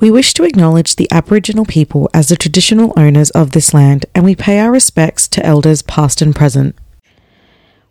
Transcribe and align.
We 0.00 0.12
wish 0.12 0.32
to 0.34 0.44
acknowledge 0.44 0.94
the 0.94 1.08
Aboriginal 1.10 1.64
people 1.64 2.08
as 2.14 2.28
the 2.28 2.36
traditional 2.36 2.92
owners 2.96 3.30
of 3.30 3.50
this 3.50 3.74
land 3.74 4.06
and 4.14 4.24
we 4.24 4.36
pay 4.36 4.60
our 4.60 4.70
respects 4.70 5.26
to 5.28 5.44
elders 5.44 5.82
past 5.82 6.22
and 6.22 6.36
present. 6.36 6.76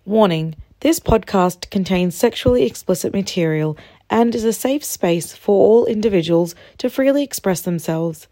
Warning 0.06 0.56
this 0.80 1.02
podcast 1.02 1.70
contains 1.70 2.16
sexually 2.16 2.64
explicit 2.64 3.14
material 3.14 3.78
and 4.10 4.34
is 4.34 4.46
a 4.46 4.54
safe 4.54 4.86
space 4.86 5.36
for 5.36 5.68
all 5.68 5.86
individuals 5.86 6.56
to 6.78 6.90
freely 6.90 7.26
express 7.26 7.60
themselves. 7.60 8.28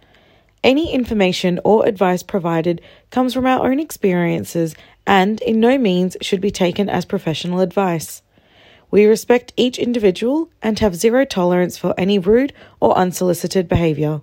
Any 0.63 0.93
information 0.93 1.59
or 1.65 1.85
advice 1.85 2.23
provided 2.23 2.81
comes 3.09 3.33
from 3.33 3.45
our 3.45 3.69
own 3.69 3.81
experiences 3.81 4.73
and 5.05 5.41
in 5.41 5.59
no 5.59 5.77
means 5.77 6.15
should 6.21 6.39
be 6.39 6.49
taken 6.49 6.87
as 6.87 7.03
professional 7.03 7.59
advice. 7.59 8.21
We 8.91 9.05
respect 9.05 9.53
each 9.57 9.79
individual 9.79 10.49
and 10.61 10.77
have 10.79 10.95
zero 10.95 11.25
tolerance 11.25 11.77
for 11.77 11.93
any 11.97 12.19
rude 12.19 12.53
or 12.79 12.97
unsolicited 12.97 13.67
behaviour. 13.67 14.21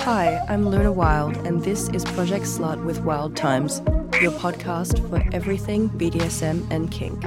Hi, 0.00 0.44
I'm 0.48 0.68
Luna 0.68 0.90
Wilde, 0.90 1.36
and 1.46 1.62
this 1.62 1.88
is 1.90 2.04
Project 2.04 2.44
Slut 2.44 2.84
with 2.84 3.00
Wilde 3.02 3.36
Times, 3.36 3.82
your 4.20 4.32
podcast 4.32 4.98
for 5.08 5.22
everything 5.34 5.88
BDSM 5.90 6.68
and 6.70 6.90
kink. 6.90 7.22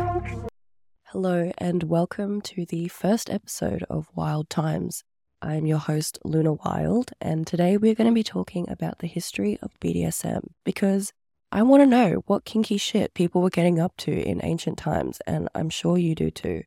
Hello, 1.05 1.51
and 1.57 1.83
welcome 1.83 2.41
to 2.41 2.65
the 2.65 2.89
first 2.89 3.29
episode 3.29 3.85
of 3.89 4.09
Wilde 4.13 4.49
Times. 4.49 5.03
I'm 5.41 5.65
your 5.65 5.77
host, 5.77 6.19
Luna 6.25 6.53
Wilde, 6.53 7.11
and 7.21 7.47
today 7.47 7.77
we're 7.77 7.95
going 7.95 8.09
to 8.09 8.13
be 8.13 8.23
talking 8.23 8.67
about 8.69 8.99
the 8.99 9.07
history 9.07 9.57
of 9.61 9.79
BDSM 9.79 10.47
because 10.65 11.13
I 11.55 11.61
want 11.63 11.83
to 11.83 11.85
know 11.85 12.21
what 12.27 12.43
kinky 12.43 12.75
shit 12.75 13.13
people 13.13 13.41
were 13.41 13.49
getting 13.49 13.79
up 13.79 13.95
to 13.99 14.11
in 14.11 14.43
ancient 14.43 14.77
times, 14.77 15.21
and 15.25 15.47
I'm 15.55 15.69
sure 15.69 15.97
you 15.97 16.13
do 16.13 16.29
too. 16.29 16.63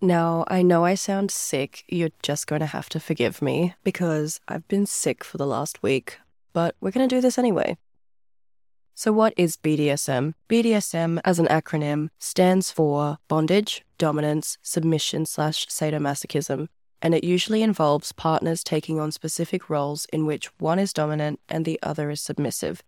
Now, 0.00 0.44
I 0.48 0.60
know 0.60 0.84
I 0.84 0.96
sound 0.96 1.30
sick. 1.30 1.84
You're 1.86 2.10
just 2.20 2.48
going 2.48 2.58
to 2.58 2.66
have 2.66 2.88
to 2.88 2.98
forgive 2.98 3.40
me 3.40 3.76
because 3.84 4.40
I've 4.48 4.66
been 4.66 4.86
sick 4.86 5.22
for 5.22 5.38
the 5.38 5.46
last 5.46 5.84
week, 5.84 6.18
but 6.52 6.74
we're 6.80 6.90
going 6.90 7.08
to 7.08 7.14
do 7.14 7.20
this 7.20 7.38
anyway. 7.38 7.78
So, 8.96 9.12
what 9.12 9.34
is 9.36 9.56
BDSM? 9.56 10.34
BDSM, 10.48 11.20
as 11.24 11.38
an 11.38 11.46
acronym, 11.46 12.08
stands 12.18 12.72
for 12.72 13.18
bondage, 13.28 13.84
dominance, 13.98 14.58
submission 14.62 15.26
slash 15.26 15.68
sadomasochism, 15.68 16.66
and 17.00 17.14
it 17.14 17.22
usually 17.22 17.62
involves 17.62 18.10
partners 18.10 18.64
taking 18.64 18.98
on 18.98 19.12
specific 19.12 19.70
roles 19.70 20.06
in 20.12 20.26
which 20.26 20.46
one 20.58 20.80
is 20.80 20.92
dominant 20.92 21.38
and 21.48 21.64
the 21.64 21.78
other 21.84 22.10
is 22.10 22.20
submissive. 22.20 22.82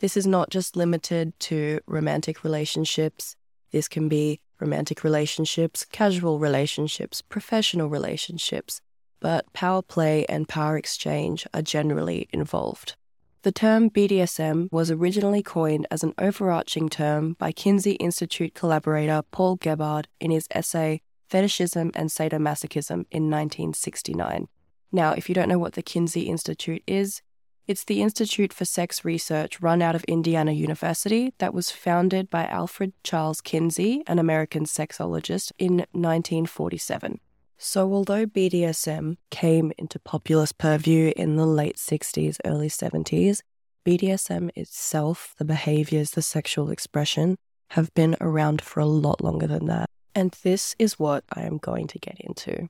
This 0.00 0.16
is 0.16 0.26
not 0.26 0.48
just 0.48 0.76
limited 0.76 1.38
to 1.40 1.80
romantic 1.86 2.42
relationships. 2.42 3.36
This 3.70 3.86
can 3.86 4.08
be 4.08 4.40
romantic 4.58 5.04
relationships, 5.04 5.84
casual 5.84 6.38
relationships, 6.38 7.20
professional 7.20 7.90
relationships, 7.90 8.80
but 9.20 9.52
power 9.52 9.82
play 9.82 10.24
and 10.26 10.48
power 10.48 10.78
exchange 10.78 11.46
are 11.52 11.60
generally 11.60 12.28
involved. 12.32 12.96
The 13.42 13.52
term 13.52 13.90
BDSM 13.90 14.72
was 14.72 14.90
originally 14.90 15.42
coined 15.42 15.86
as 15.90 16.02
an 16.02 16.14
overarching 16.18 16.88
term 16.88 17.34
by 17.34 17.52
Kinsey 17.52 17.92
Institute 17.92 18.54
collaborator 18.54 19.22
Paul 19.30 19.58
Gebhard 19.58 20.06
in 20.18 20.30
his 20.30 20.48
essay 20.50 21.02
Fetishism 21.30 21.90
and 21.94 22.08
Sadomasochism 22.08 23.04
in 23.10 23.30
1969. 23.30 24.48
Now, 24.92 25.12
if 25.12 25.28
you 25.28 25.34
don't 25.34 25.48
know 25.48 25.58
what 25.58 25.74
the 25.74 25.82
Kinsey 25.82 26.22
Institute 26.22 26.82
is, 26.86 27.22
it's 27.70 27.84
the 27.84 28.02
Institute 28.02 28.52
for 28.52 28.64
Sex 28.64 29.04
Research 29.04 29.60
run 29.60 29.80
out 29.80 29.94
of 29.94 30.02
Indiana 30.08 30.50
University 30.50 31.32
that 31.38 31.54
was 31.54 31.70
founded 31.70 32.28
by 32.28 32.44
Alfred 32.46 32.92
Charles 33.04 33.40
Kinsey, 33.40 34.02
an 34.08 34.18
American 34.18 34.64
sexologist, 34.64 35.52
in 35.56 35.86
1947. 35.92 37.20
So, 37.58 37.92
although 37.92 38.26
BDSM 38.26 39.18
came 39.30 39.70
into 39.78 40.00
populist 40.00 40.58
purview 40.58 41.12
in 41.14 41.36
the 41.36 41.46
late 41.46 41.76
60s, 41.76 42.38
early 42.44 42.68
70s, 42.68 43.38
BDSM 43.86 44.50
itself, 44.56 45.36
the 45.38 45.44
behaviors, 45.44 46.10
the 46.10 46.22
sexual 46.22 46.70
expression, 46.70 47.36
have 47.70 47.94
been 47.94 48.16
around 48.20 48.60
for 48.60 48.80
a 48.80 48.86
lot 48.86 49.22
longer 49.22 49.46
than 49.46 49.66
that. 49.66 49.88
And 50.12 50.32
this 50.42 50.74
is 50.80 50.98
what 50.98 51.22
I 51.32 51.42
am 51.42 51.58
going 51.58 51.86
to 51.86 52.00
get 52.00 52.18
into. 52.18 52.68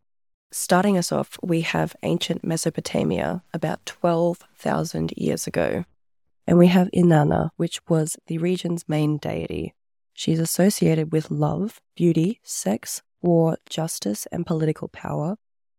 Starting 0.53 0.99
us 0.99 1.13
off, 1.13 1.39
we 1.43 1.61
have 1.61 1.95
ancient 2.03 2.43
Mesopotamia 2.43 3.45
about 3.55 3.87
12,000 3.87 5.13
years 5.17 5.47
ago. 5.47 5.85
And 6.45 6.59
we 6.59 6.67
have 6.67 6.91
Inanna, 6.91 7.51
which 7.57 7.81
was 7.89 8.17
the 8.27 8.39
region's 8.39 8.89
main 8.89 9.19
deity. 9.19 9.75
She's 10.13 10.41
associated 10.41 11.13
with 11.13 11.31
love, 11.31 11.81
beauty, 11.95 12.41
sex, 12.43 13.01
war, 13.23 13.59
justice, 13.69 14.27
and 14.33 14.45
political 14.45 14.89
power, 14.89 15.37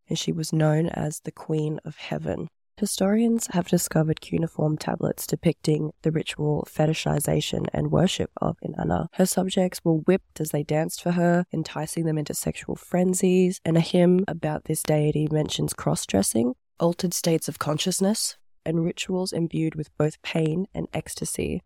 and 0.08 0.18
she 0.18 0.32
was 0.32 0.54
known 0.54 0.88
as 0.88 1.20
the 1.20 1.32
Queen 1.32 1.78
of 1.84 1.96
Heaven. 1.96 2.48
Historians 2.78 3.48
have 3.52 3.68
discovered 3.68 4.20
cuneiform 4.20 4.76
tablets 4.76 5.26
depicting 5.26 5.92
the 6.02 6.10
ritual 6.10 6.66
fetishization 6.68 7.66
and 7.72 7.92
worship 7.92 8.30
of 8.40 8.56
Inanna. 8.64 9.08
Her 9.12 9.26
subjects 9.26 9.80
were 9.84 9.98
whipped 9.98 10.40
as 10.40 10.50
they 10.50 10.62
danced 10.62 11.02
for 11.02 11.12
her, 11.12 11.44
enticing 11.52 12.06
them 12.06 12.18
into 12.18 12.34
sexual 12.34 12.74
frenzies, 12.74 13.60
and 13.64 13.76
a 13.76 13.80
hymn 13.80 14.24
about 14.26 14.64
this 14.64 14.82
deity 14.82 15.28
mentions 15.30 15.74
cross 15.74 16.06
dressing, 16.06 16.54
altered 16.80 17.14
states 17.14 17.48
of 17.48 17.58
consciousness, 17.58 18.36
and 18.64 18.84
rituals 18.84 19.32
imbued 19.32 19.74
with 19.74 19.96
both 19.96 20.20
pain 20.22 20.66
and 20.74 20.88
ecstasy. 20.92 21.62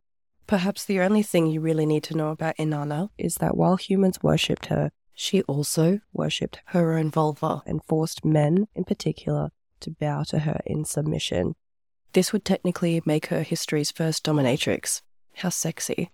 Perhaps 0.47 0.85
the 0.85 1.01
only 1.01 1.23
thing 1.23 1.47
you 1.47 1.61
really 1.61 1.87
need 1.87 2.03
to 2.05 2.17
know 2.17 2.31
about 2.31 2.57
Inanna 2.57 3.11
is 3.17 3.37
that 3.37 3.57
while 3.57 3.77
humans 3.77 4.23
worshipped 4.23 4.67
her, 4.67 4.91
she 5.15 5.43
also 5.43 6.01
worshipped 6.13 6.61
her 6.67 6.97
own 6.97 7.11
vulva 7.11 7.63
and 7.67 7.83
forced 7.85 8.25
men, 8.25 8.69
in 8.75 8.85
particular, 8.85 9.51
to 9.81 9.91
bow 9.91 10.23
to 10.25 10.41
her 10.41 10.61
in 10.67 10.85
submission. 10.85 11.55
This 12.13 12.33
would 12.33 12.45
technically 12.45 13.03
make 13.05 13.27
her 13.27 13.43
history's 13.43 13.91
first 13.91 14.25
dominatrix. 14.25 15.03
How 15.37 15.51
sexy. 15.51 16.11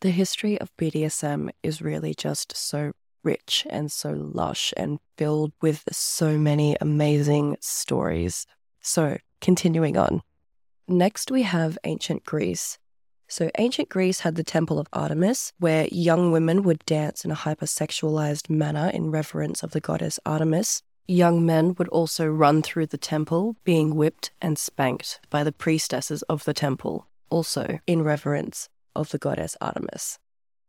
The 0.00 0.10
history 0.10 0.60
of 0.60 0.76
BDSM 0.76 1.50
is 1.62 1.80
really 1.80 2.14
just 2.14 2.54
so 2.56 2.92
rich 3.22 3.66
and 3.70 3.90
so 3.90 4.10
lush 4.10 4.74
and 4.76 4.98
filled 5.16 5.52
with 5.62 5.84
so 5.90 6.36
many 6.36 6.76
amazing 6.80 7.56
stories. 7.60 8.46
So, 8.80 9.16
continuing 9.40 9.96
on. 9.96 10.22
Next, 10.86 11.30
we 11.30 11.42
have 11.42 11.78
ancient 11.84 12.24
Greece. 12.24 12.78
So, 13.26 13.50
ancient 13.56 13.88
Greece 13.88 14.20
had 14.20 14.34
the 14.34 14.44
Temple 14.44 14.78
of 14.78 14.86
Artemis, 14.92 15.54
where 15.58 15.88
young 15.90 16.30
women 16.30 16.62
would 16.62 16.84
dance 16.84 17.24
in 17.24 17.30
a 17.30 17.36
hypersexualized 17.36 18.50
manner 18.50 18.90
in 18.92 19.10
reverence 19.10 19.62
of 19.62 19.70
the 19.70 19.80
goddess 19.80 20.20
Artemis. 20.26 20.82
Young 21.06 21.44
men 21.44 21.74
would 21.76 21.88
also 21.88 22.26
run 22.26 22.62
through 22.62 22.86
the 22.86 22.96
temple, 22.96 23.56
being 23.62 23.94
whipped 23.94 24.30
and 24.40 24.58
spanked 24.58 25.20
by 25.28 25.44
the 25.44 25.52
priestesses 25.52 26.22
of 26.22 26.44
the 26.44 26.54
temple, 26.54 27.06
also 27.28 27.78
in 27.86 28.02
reverence 28.02 28.70
of 28.96 29.10
the 29.10 29.18
goddess 29.18 29.54
Artemis. 29.60 30.18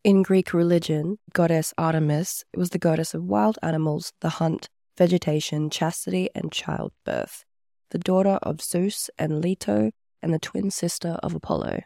In 0.04 0.24
Greek 0.24 0.54
religion, 0.54 1.20
goddess 1.32 1.74
Artemis 1.78 2.44
was 2.54 2.72
the 2.72 2.78
goddess 2.78 3.14
of 3.14 3.24
wild 3.24 3.58
animals, 3.64 4.12
the 4.20 4.30
hunt, 4.30 4.68
vegetation, 4.98 5.70
chastity, 5.70 6.30
and 6.36 6.52
childbirth, 6.52 7.46
the 7.92 7.98
daughter 7.98 8.38
of 8.44 8.62
Zeus 8.62 9.10
and 9.18 9.42
Leto, 9.42 9.92
and 10.22 10.34
the 10.34 10.40
twin 10.40 10.70
sister 10.70 11.18
of 11.24 11.34
Apollo. 11.34 11.84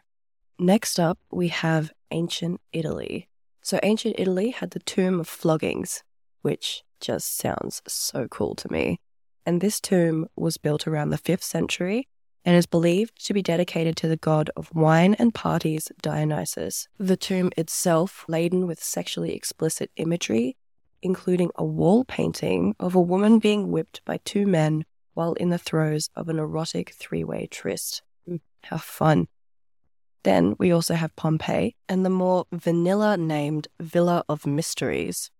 Next 0.58 0.98
up, 0.98 1.18
we 1.30 1.48
have 1.48 1.92
ancient 2.10 2.60
Italy. 2.72 3.28
So, 3.62 3.78
ancient 3.84 4.16
Italy 4.18 4.50
had 4.50 4.72
the 4.72 4.80
tomb 4.80 5.20
of 5.20 5.28
floggings, 5.28 6.02
which 6.42 6.82
just 7.00 7.36
sounds 7.36 7.82
so 7.86 8.28
cool 8.28 8.54
to 8.56 8.70
me. 8.70 9.00
And 9.46 9.60
this 9.60 9.80
tomb 9.80 10.28
was 10.36 10.58
built 10.58 10.86
around 10.86 11.10
the 11.10 11.18
5th 11.18 11.42
century 11.42 12.08
and 12.44 12.56
is 12.56 12.66
believed 12.66 13.24
to 13.26 13.34
be 13.34 13.42
dedicated 13.42 13.96
to 13.96 14.08
the 14.08 14.16
god 14.16 14.50
of 14.56 14.74
wine 14.74 15.14
and 15.14 15.34
parties, 15.34 15.90
Dionysus. 16.00 16.88
The 16.98 17.16
tomb 17.16 17.50
itself, 17.56 18.24
laden 18.28 18.66
with 18.66 18.82
sexually 18.82 19.34
explicit 19.34 19.90
imagery, 19.96 20.56
including 21.02 21.50
a 21.56 21.64
wall 21.64 22.04
painting 22.04 22.74
of 22.80 22.94
a 22.94 23.00
woman 23.00 23.38
being 23.38 23.70
whipped 23.70 24.04
by 24.04 24.20
two 24.24 24.46
men 24.46 24.84
while 25.14 25.32
in 25.34 25.50
the 25.50 25.58
throes 25.58 26.08
of 26.14 26.28
an 26.28 26.38
erotic 26.38 26.90
three 26.90 27.24
way 27.24 27.46
tryst. 27.50 28.02
Hmm, 28.26 28.36
how 28.64 28.78
fun. 28.78 29.28
Then 30.22 30.54
we 30.58 30.70
also 30.70 30.94
have 30.94 31.16
Pompeii 31.16 31.76
and 31.88 32.04
the 32.04 32.10
more 32.10 32.44
vanilla 32.52 33.16
named 33.16 33.68
Villa 33.80 34.22
of 34.28 34.46
Mysteries. 34.46 35.30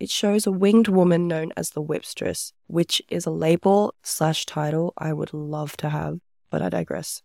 It 0.00 0.10
shows 0.10 0.46
a 0.46 0.52
winged 0.52 0.88
woman 0.88 1.28
known 1.28 1.52
as 1.56 1.70
the 1.70 1.82
Whipstress, 1.82 2.52
which 2.66 3.00
is 3.08 3.26
a 3.26 3.30
label 3.30 3.94
slash 4.02 4.44
title 4.44 4.92
I 4.98 5.12
would 5.12 5.32
love 5.32 5.76
to 5.78 5.90
have, 5.90 6.18
but 6.50 6.62
I 6.62 6.68
digress. 6.68 7.22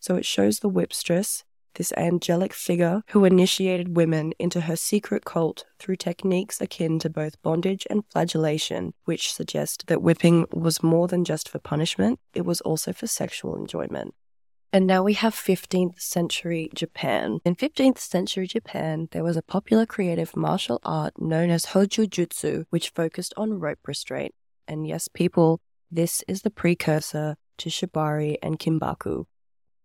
So 0.00 0.16
it 0.16 0.24
shows 0.24 0.60
the 0.60 0.70
Whipstress, 0.70 1.44
this 1.74 1.92
angelic 1.96 2.52
figure 2.52 3.02
who 3.08 3.24
initiated 3.24 3.96
women 3.96 4.32
into 4.38 4.62
her 4.62 4.76
secret 4.76 5.24
cult 5.24 5.66
through 5.78 5.96
techniques 5.96 6.60
akin 6.60 6.98
to 7.00 7.10
both 7.10 7.40
bondage 7.42 7.86
and 7.90 8.04
flagellation, 8.10 8.94
which 9.04 9.32
suggest 9.32 9.86
that 9.86 10.02
whipping 10.02 10.46
was 10.52 10.82
more 10.82 11.06
than 11.06 11.24
just 11.24 11.48
for 11.48 11.58
punishment, 11.58 12.18
it 12.34 12.46
was 12.46 12.60
also 12.62 12.92
for 12.92 13.06
sexual 13.06 13.56
enjoyment. 13.56 14.14
And 14.76 14.86
now 14.86 15.02
we 15.02 15.14
have 15.14 15.34
15th 15.34 15.98
century 15.98 16.68
Japan. 16.74 17.38
In 17.46 17.56
15th 17.56 17.96
century 17.96 18.46
Japan, 18.46 19.08
there 19.10 19.24
was 19.24 19.34
a 19.34 19.40
popular 19.40 19.86
creative 19.86 20.36
martial 20.36 20.80
art 20.84 21.14
known 21.18 21.48
as 21.48 21.72
Hojo 21.72 22.04
Jutsu, 22.04 22.66
which 22.68 22.90
focused 22.90 23.32
on 23.38 23.58
rope 23.58 23.78
restraint. 23.86 24.34
And 24.68 24.86
yes, 24.86 25.08
people, 25.08 25.62
this 25.90 26.22
is 26.28 26.42
the 26.42 26.50
precursor 26.50 27.36
to 27.56 27.70
Shibari 27.70 28.36
and 28.42 28.58
kinbaku. 28.58 29.24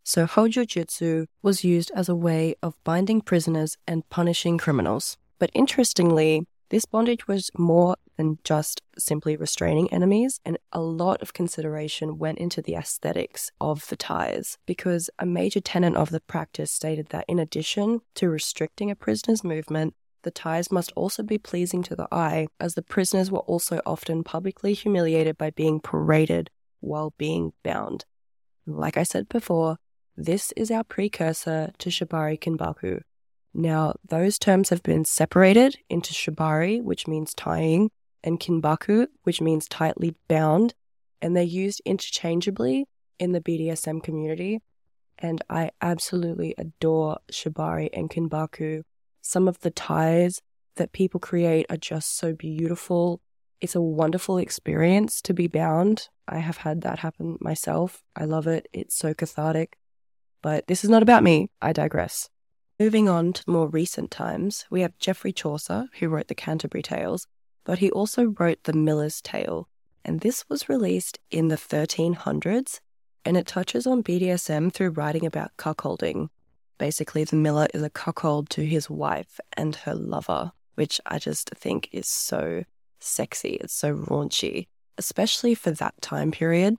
So 0.04 0.26
Hojo 0.26 0.66
Jutsu 0.66 1.28
was 1.42 1.64
used 1.64 1.92
as 1.96 2.10
a 2.10 2.14
way 2.28 2.56
of 2.62 2.76
binding 2.84 3.22
prisoners 3.22 3.78
and 3.88 4.10
punishing 4.10 4.58
criminals. 4.58 5.18
But 5.40 5.52
interestingly, 5.54 6.46
this 6.70 6.84
bondage 6.84 7.30
was 7.30 7.50
more 7.58 7.96
than 8.21 8.38
just 8.44 8.83
simply 9.00 9.35
restraining 9.35 9.91
enemies, 9.91 10.39
and 10.45 10.59
a 10.71 10.79
lot 10.79 11.19
of 11.23 11.33
consideration 11.33 12.19
went 12.19 12.38
into 12.38 12.62
the 12.62 12.75
aesthetics 12.75 13.51
of 13.59 13.88
the 13.88 13.95
ties, 13.95 14.59
because 14.68 15.09
a 15.18 15.25
major 15.25 15.59
tenet 15.59 15.95
of 15.95 16.12
the 16.12 16.19
practice 16.19 16.71
stated 16.71 17.07
that 17.09 17.25
in 17.27 17.39
addition 17.39 18.01
to 18.13 18.29
restricting 18.29 18.91
a 18.91 18.95
prisoner's 18.95 19.44
movement, 19.44 19.95
the 20.21 20.29
ties 20.29 20.71
must 20.71 20.91
also 20.95 21.23
be 21.23 21.39
pleasing 21.39 21.81
to 21.81 21.95
the 21.95 22.07
eye, 22.12 22.47
as 22.59 22.75
the 22.75 22.83
prisoners 22.83 23.31
were 23.31 23.39
also 23.39 23.81
often 23.88 24.23
publicly 24.23 24.73
humiliated 24.73 25.35
by 25.35 25.50
being 25.50 25.79
paraded 25.79 26.51
while 26.79 27.15
being 27.18 27.53
bound. 27.63 28.06
Like 28.68 28.97
I 28.97 29.03
said 29.03 29.27
before, 29.29 29.77
this 30.15 30.53
is 30.56 30.69
our 30.69 30.83
precursor 30.83 31.71
to 31.79 31.89
Shibari 31.89 32.39
Kinbaku, 32.39 33.01
now, 33.53 33.95
those 34.07 34.39
terms 34.39 34.69
have 34.69 34.81
been 34.81 35.03
separated 35.03 35.77
into 35.89 36.13
shibari, 36.13 36.81
which 36.81 37.07
means 37.07 37.33
tying, 37.33 37.91
and 38.23 38.39
kinbaku, 38.39 39.07
which 39.23 39.41
means 39.41 39.68
tightly 39.68 40.15
bound, 40.27 40.73
and 41.21 41.35
they're 41.35 41.44
used 41.44 41.81
interchangeably 41.85 42.88
in 43.19 43.31
the 43.31 43.41
BDSM 43.41 44.01
community. 44.03 44.59
And 45.19 45.44
I 45.50 45.71
absolutely 45.81 46.56
adore 46.57 47.19
shibari 47.31 47.89
and 47.94 48.09
kinbaku. 48.09 48.83
Some 49.21 49.47
of 49.47 49.59
the 49.59 49.69
ties 49.69 50.41
that 50.77 50.94
people 50.94 51.19
create 51.19 51.65
are 51.69 51.77
just 51.77 52.18
so 52.18 52.33
beautiful. 52.33 53.21
It's 53.59 53.75
a 53.75 53.81
wonderful 53.81 54.39
experience 54.39 55.21
to 55.23 55.33
be 55.33 55.47
bound. 55.47 56.09
I 56.27 56.39
have 56.39 56.57
had 56.57 56.81
that 56.81 57.00
happen 57.00 57.38
myself. 57.39 58.01
I 58.15 58.25
love 58.25 58.47
it. 58.47 58.68
It's 58.73 58.97
so 58.97 59.13
cathartic. 59.13 59.77
But 60.41 60.65
this 60.68 60.83
is 60.83 60.89
not 60.89 61.03
about 61.03 61.23
me. 61.23 61.51
I 61.62 61.71
digress. 61.71 62.29
Moving 62.79 63.07
on 63.07 63.33
to 63.33 63.44
more 63.47 63.68
recent 63.68 64.09
times, 64.09 64.65
we 64.71 64.81
have 64.81 64.97
Geoffrey 64.97 65.31
Chaucer, 65.31 65.85
who 66.00 66.09
wrote 66.09 66.29
the 66.29 66.33
Canterbury 66.33 66.81
Tales, 66.81 67.27
but 67.63 67.80
he 67.80 67.92
also 67.92 68.25
wrote 68.40 68.63
The 68.63 68.74
Miller's 68.74 69.22
Tale, 69.22 69.68
and 70.04 70.22
this 70.22 70.48
was 70.50 70.69
released 70.69 71.19
in 71.30 71.48
the 71.48 71.56
1300s, 71.56 72.80
and 73.24 73.38
it 73.38 73.48
touches 73.48 73.86
on 73.86 74.04
BDSM 74.04 74.74
through 74.74 74.90
writing 74.92 75.25
about 75.25 75.56
cuckolding. 75.58 76.30
Basically, 76.78 77.24
the 77.24 77.36
miller 77.36 77.68
is 77.74 77.84
a 77.84 77.90
cuckold 77.90 78.50
to 78.52 78.66
his 78.66 78.90
wife 78.90 79.40
and 79.56 79.75
her 79.75 79.94
lover, 79.94 80.52
which 80.75 81.00
I 81.06 81.19
just 81.19 81.52
think 81.52 81.88
is 81.92 82.08
so 82.08 82.63
sexy. 83.00 83.60
It's 83.62 83.74
so 83.74 83.96
raunchy, 83.96 84.68
especially 84.98 85.54
for 85.54 85.69
that 85.72 86.02
time 86.02 86.31
period. 86.31 86.78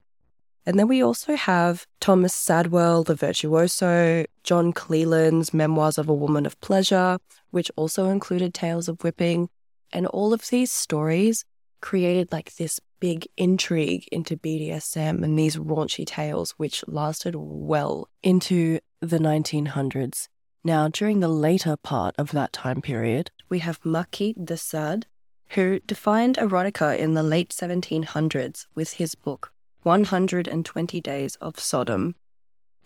And 0.65 0.79
then 0.79 0.87
we 0.87 1.01
also 1.01 1.35
have 1.35 1.85
Thomas 1.99 2.45
Shadwell, 2.45 3.03
the 3.03 3.15
virtuoso, 3.15 4.25
John 4.43 4.73
Cleland's 4.73 5.53
Memoirs 5.53 5.97
of 5.97 6.07
a 6.07 6.13
Woman 6.13 6.45
of 6.45 6.59
Pleasure, 6.61 7.17
which 7.51 7.71
also 7.75 8.09
included 8.09 8.53
tales 8.53 8.87
of 8.87 9.01
whipping. 9.03 9.49
And 9.93 10.07
all 10.07 10.33
of 10.33 10.49
these 10.49 10.71
stories 10.71 11.45
created 11.79 12.31
like 12.31 12.55
this 12.55 12.79
big 12.99 13.27
intrigue 13.37 14.07
into 14.11 14.35
BDSM 14.35 15.23
and 15.23 15.37
these 15.37 15.57
raunchy 15.57 16.05
tales, 16.05 16.51
which 16.57 16.83
lasted 16.87 17.35
well 17.37 18.09
into 18.23 18.79
the 19.01 19.19
1900s. 19.19 20.29
Now, 20.63 20.87
during 20.87 21.19
the 21.19 21.27
later 21.27 21.75
part 21.75 22.15
of 22.17 22.31
that 22.31 22.53
time 22.53 22.81
period, 22.81 23.29
we 23.49 23.59
have 23.59 23.85
Marquis 23.85 24.33
de 24.41 24.57
Sade, 24.57 25.05
who 25.49 25.79
defined 25.81 26.37
erotica 26.37 26.97
in 26.97 27.13
the 27.13 27.21
late 27.21 27.49
1700s 27.49 28.65
with 28.73 28.93
his 28.93 29.13
book 29.13 29.51
120 29.83 31.01
Days 31.01 31.35
of 31.35 31.59
Sodom. 31.59 32.15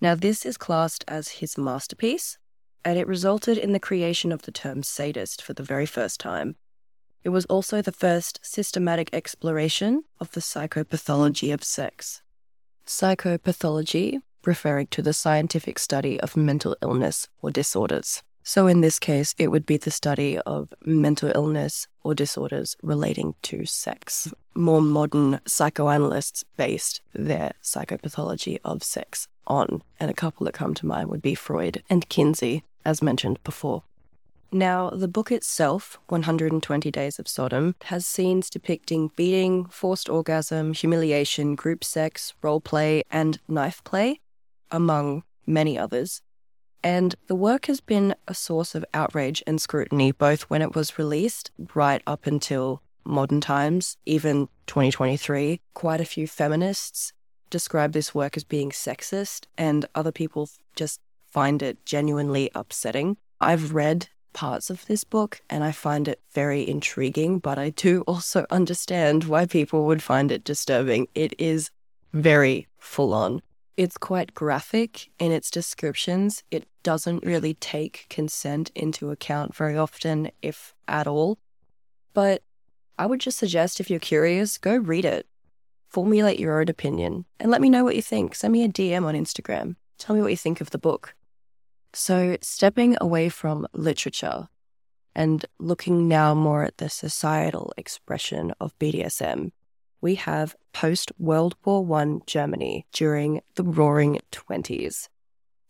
Now, 0.02 0.16
this 0.16 0.46
is 0.46 0.58
classed 0.58 1.06
as 1.08 1.28
his 1.40 1.58
masterpiece, 1.58 2.38
and 2.84 2.98
it 2.98 3.08
resulted 3.08 3.58
in 3.58 3.74
the 3.74 3.80
creation 3.80 4.32
of 4.32 4.42
the 4.42 4.52
term 4.52 4.82
sadist 4.84 5.42
for 5.42 5.54
the 5.54 5.64
very 5.64 5.86
first 5.86 6.20
time. 6.20 6.56
It 7.28 7.32
was 7.32 7.46
also 7.48 7.82
the 7.82 7.92
first 7.92 8.40
systematic 8.42 9.10
exploration 9.12 10.06
of 10.18 10.32
the 10.32 10.40
psychopathology 10.40 11.54
of 11.54 11.62
sex. 11.62 12.22
Psychopathology, 12.86 14.22
referring 14.46 14.88
to 14.88 15.02
the 15.02 15.12
scientific 15.12 15.78
study 15.78 16.18
of 16.22 16.38
mental 16.38 16.78
illness 16.82 17.28
or 17.42 17.52
disorders. 17.52 18.24
So, 18.44 18.68
in 18.68 18.80
this 18.80 18.98
case, 18.98 19.36
it 19.38 19.50
would 19.52 19.66
be 19.66 19.76
the 19.76 19.92
study 19.92 20.40
of 20.46 20.74
mental 20.86 21.34
illness 21.36 21.90
or 22.02 22.16
disorders 22.16 22.78
relating 22.82 23.36
to 23.42 23.66
sex. 23.66 24.32
More 24.56 24.82
modern 24.82 25.42
psychoanalysts 25.46 26.46
based 26.56 27.02
their 27.14 27.52
psychopathology 27.62 28.60
of 28.64 28.84
sex 28.84 29.28
on, 29.46 29.82
and 30.00 30.10
a 30.10 30.14
couple 30.14 30.46
that 30.46 30.54
come 30.54 30.74
to 30.76 30.86
mind 30.86 31.10
would 31.10 31.22
be 31.22 31.36
Freud 31.36 31.84
and 31.90 32.08
Kinsey, 32.08 32.64
as 32.86 33.02
mentioned 33.02 33.44
before. 33.44 33.84
Now, 34.52 34.90
the 34.90 35.10
book 35.10 35.32
itself, 35.32 36.00
120 36.08 36.90
Days 36.90 37.20
of 37.20 37.28
Sodom, 37.28 37.76
has 37.86 38.08
scenes 38.08 38.50
depicting 38.50 39.12
beating, 39.16 39.66
forced 39.66 40.10
orgasm, 40.10 40.74
humiliation, 40.74 41.56
group 41.56 41.84
sex, 41.84 42.34
role 42.42 42.62
play, 42.62 43.04
and 43.12 43.40
knife 43.48 43.84
play, 43.84 44.22
among 44.72 45.24
many 45.46 45.78
others. 45.78 46.22
And 46.82 47.16
the 47.28 47.36
work 47.36 47.66
has 47.66 47.82
been 47.82 48.16
a 48.28 48.34
source 48.34 48.74
of 48.74 48.86
outrage 48.94 49.44
and 49.46 49.62
scrutiny, 49.62 50.14
both 50.14 50.44
when 50.44 50.62
it 50.62 50.76
was 50.76 50.98
released 50.98 51.52
right 51.76 52.02
up 52.08 52.26
until 52.26 52.82
modern 53.04 53.42
times, 53.42 53.98
even 54.06 54.48
2023. 54.68 55.60
Quite 55.74 56.02
a 56.02 56.06
few 56.06 56.28
feminists 56.28 57.12
describe 57.50 57.92
this 57.92 58.16
work 58.16 58.38
as 58.38 58.44
being 58.44 58.72
sexist, 58.72 59.46
and 59.58 59.86
other 59.94 60.12
people 60.12 60.50
just 60.76 61.02
find 61.30 61.62
it 61.62 61.86
genuinely 61.86 62.50
upsetting. 62.56 63.18
I've 63.40 63.74
read 63.74 64.08
parts 64.38 64.70
of 64.70 64.86
this 64.86 65.04
book 65.04 65.42
and 65.50 65.64
I 65.64 65.72
find 65.72 66.08
it 66.08 66.22
very 66.32 66.62
intriguing, 66.70 67.40
but 67.40 67.58
I 67.58 67.72
do 67.72 68.02
also 68.02 68.46
understand 68.52 69.24
why 69.24 69.48
people 69.48 69.88
would 69.88 70.04
find 70.04 70.32
it 70.32 70.44
disturbing. 70.44 71.08
It 71.16 71.34
is 71.40 71.72
very 72.14 72.68
full 72.78 73.16
on. 73.16 73.42
It's 73.78 73.98
quite 73.98 74.36
graphic 74.36 75.10
in 75.18 75.32
its 75.32 75.50
descriptions. 75.50 76.44
It 76.52 76.68
doesn't 76.84 77.26
really 77.26 77.56
take 77.56 78.06
consent 78.10 78.70
into 78.76 79.10
account 79.10 79.56
very 79.56 79.76
often, 79.76 80.30
if 80.44 80.76
at 80.88 81.08
all. 81.08 81.40
But 82.14 82.44
I 83.00 83.08
would 83.08 83.20
just 83.20 83.40
suggest 83.40 83.80
if 83.80 83.90
you're 83.90 84.00
curious, 84.00 84.60
go 84.60 84.76
read 84.78 85.06
it. 85.06 85.26
Formulate 85.90 86.40
your 86.40 86.60
own 86.62 86.70
opinion 86.70 87.26
and 87.40 87.50
let 87.50 87.62
me 87.62 87.72
know 87.72 87.84
what 87.84 87.96
you 87.96 88.04
think. 88.04 88.36
Send 88.36 88.54
me 88.54 88.64
a 88.64 88.70
DM 88.70 89.04
on 89.04 89.16
Instagram. 89.16 89.78
Tell 89.98 90.16
me 90.16 90.22
what 90.22 90.30
you 90.30 90.38
think 90.38 90.62
of 90.62 90.70
the 90.70 90.78
book. 90.78 91.16
So, 92.00 92.38
stepping 92.44 92.96
away 93.02 93.28
from 93.28 93.66
literature 93.74 94.50
and 95.16 95.44
looking 95.58 96.08
now 96.08 96.36
more 96.36 96.62
at 96.64 96.78
the 96.78 96.90
societal 96.90 97.74
expression 97.76 98.54
of 98.60 98.78
BDSM, 98.78 99.50
we 100.00 100.14
have 100.14 100.56
post 100.74 101.12
World 101.18 101.56
War 101.66 102.00
I 102.00 102.20
Germany 102.28 102.86
during 102.94 103.42
the 103.56 103.64
Roaring 103.64 104.20
Twenties. 104.30 105.10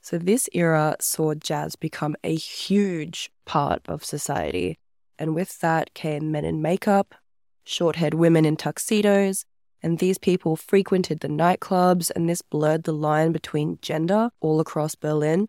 So, 0.02 0.18
this 0.18 0.50
era 0.52 0.98
saw 1.00 1.34
jazz 1.34 1.78
become 1.78 2.18
a 2.26 2.36
huge 2.36 3.32
part 3.46 3.84
of 3.88 4.04
society. 4.04 4.80
And 5.18 5.34
with 5.34 5.58
that 5.62 5.94
came 5.94 6.30
men 6.30 6.44
in 6.44 6.62
makeup, 6.62 7.16
short 7.64 7.96
haired 7.96 8.16
women 8.16 8.44
in 8.44 8.58
tuxedos, 8.58 9.46
and 9.82 10.00
these 10.00 10.18
people 10.18 10.58
frequented 10.58 11.22
the 11.22 11.30
nightclubs, 11.30 12.12
and 12.14 12.28
this 12.28 12.42
blurred 12.42 12.84
the 12.84 12.92
line 12.92 13.32
between 13.32 13.80
gender 13.82 14.32
all 14.42 14.60
across 14.60 14.94
Berlin. 14.94 15.48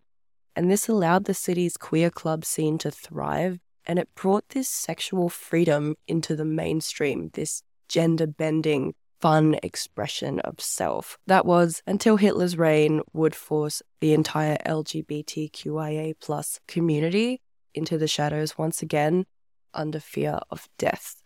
And 0.55 0.69
this 0.69 0.87
allowed 0.87 1.25
the 1.25 1.33
city's 1.33 1.77
queer 1.77 2.09
club 2.09 2.43
scene 2.45 2.77
to 2.79 2.91
thrive, 2.91 3.59
and 3.85 3.99
it 3.99 4.13
brought 4.15 4.49
this 4.49 4.69
sexual 4.69 5.29
freedom 5.29 5.95
into 6.07 6.35
the 6.35 6.45
mainstream, 6.45 7.29
this 7.33 7.63
gender 7.87 8.27
bending, 8.27 8.93
fun 9.19 9.57
expression 9.63 10.39
of 10.41 10.61
self. 10.61 11.17
That 11.27 11.45
was 11.45 11.81
until 11.85 12.17
Hitler's 12.17 12.57
reign 12.57 13.01
would 13.13 13.35
force 13.35 13.81
the 13.99 14.13
entire 14.13 14.57
LGBTQIA 14.65 16.13
plus 16.21 16.59
community 16.67 17.41
into 17.73 17.97
the 17.97 18.07
shadows 18.07 18.57
once 18.57 18.81
again 18.81 19.25
under 19.73 19.99
fear 19.99 20.39
of 20.49 20.67
death 20.77 21.21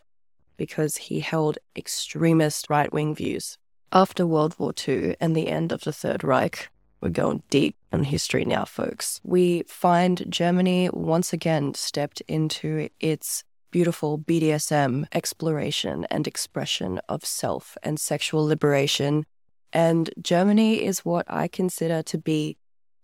because 0.58 0.98
he 0.98 1.20
held 1.20 1.58
extremist 1.75 2.70
right 2.70 2.92
wing 2.92 3.15
views. 3.15 3.58
After 3.92 4.25
World 4.25 4.56
War 4.58 4.74
II 4.88 5.15
and 5.20 5.36
the 5.36 5.50
end 5.50 5.72
of 5.72 5.84
the 5.84 5.94
Third 5.94 6.24
Reich, 6.24 6.70
we're 7.03 7.10
going 7.10 7.43
deep 7.50 7.75
in 7.91 8.05
history 8.05 8.45
now, 8.45 8.63
folks. 8.63 9.19
We 9.25 9.63
find 9.67 10.24
Germany 10.29 10.89
once 10.93 11.33
again 11.33 11.74
stepped 11.74 12.22
into 12.29 12.88
its 13.01 13.43
beautiful 13.72 14.17
BDSM 14.17 15.05
exploration 15.12 16.05
and 16.10 16.25
expression 16.25 17.01
of 17.10 17.25
self 17.25 17.77
and 17.83 18.00
sexual 18.00 18.45
liberation. 18.45 19.25
And 19.74 20.12
Germany 20.22 20.81
is 20.86 21.03
what 21.03 21.25
I 21.27 21.50
consider 21.50 22.03
to 22.03 22.17
be 22.17 22.57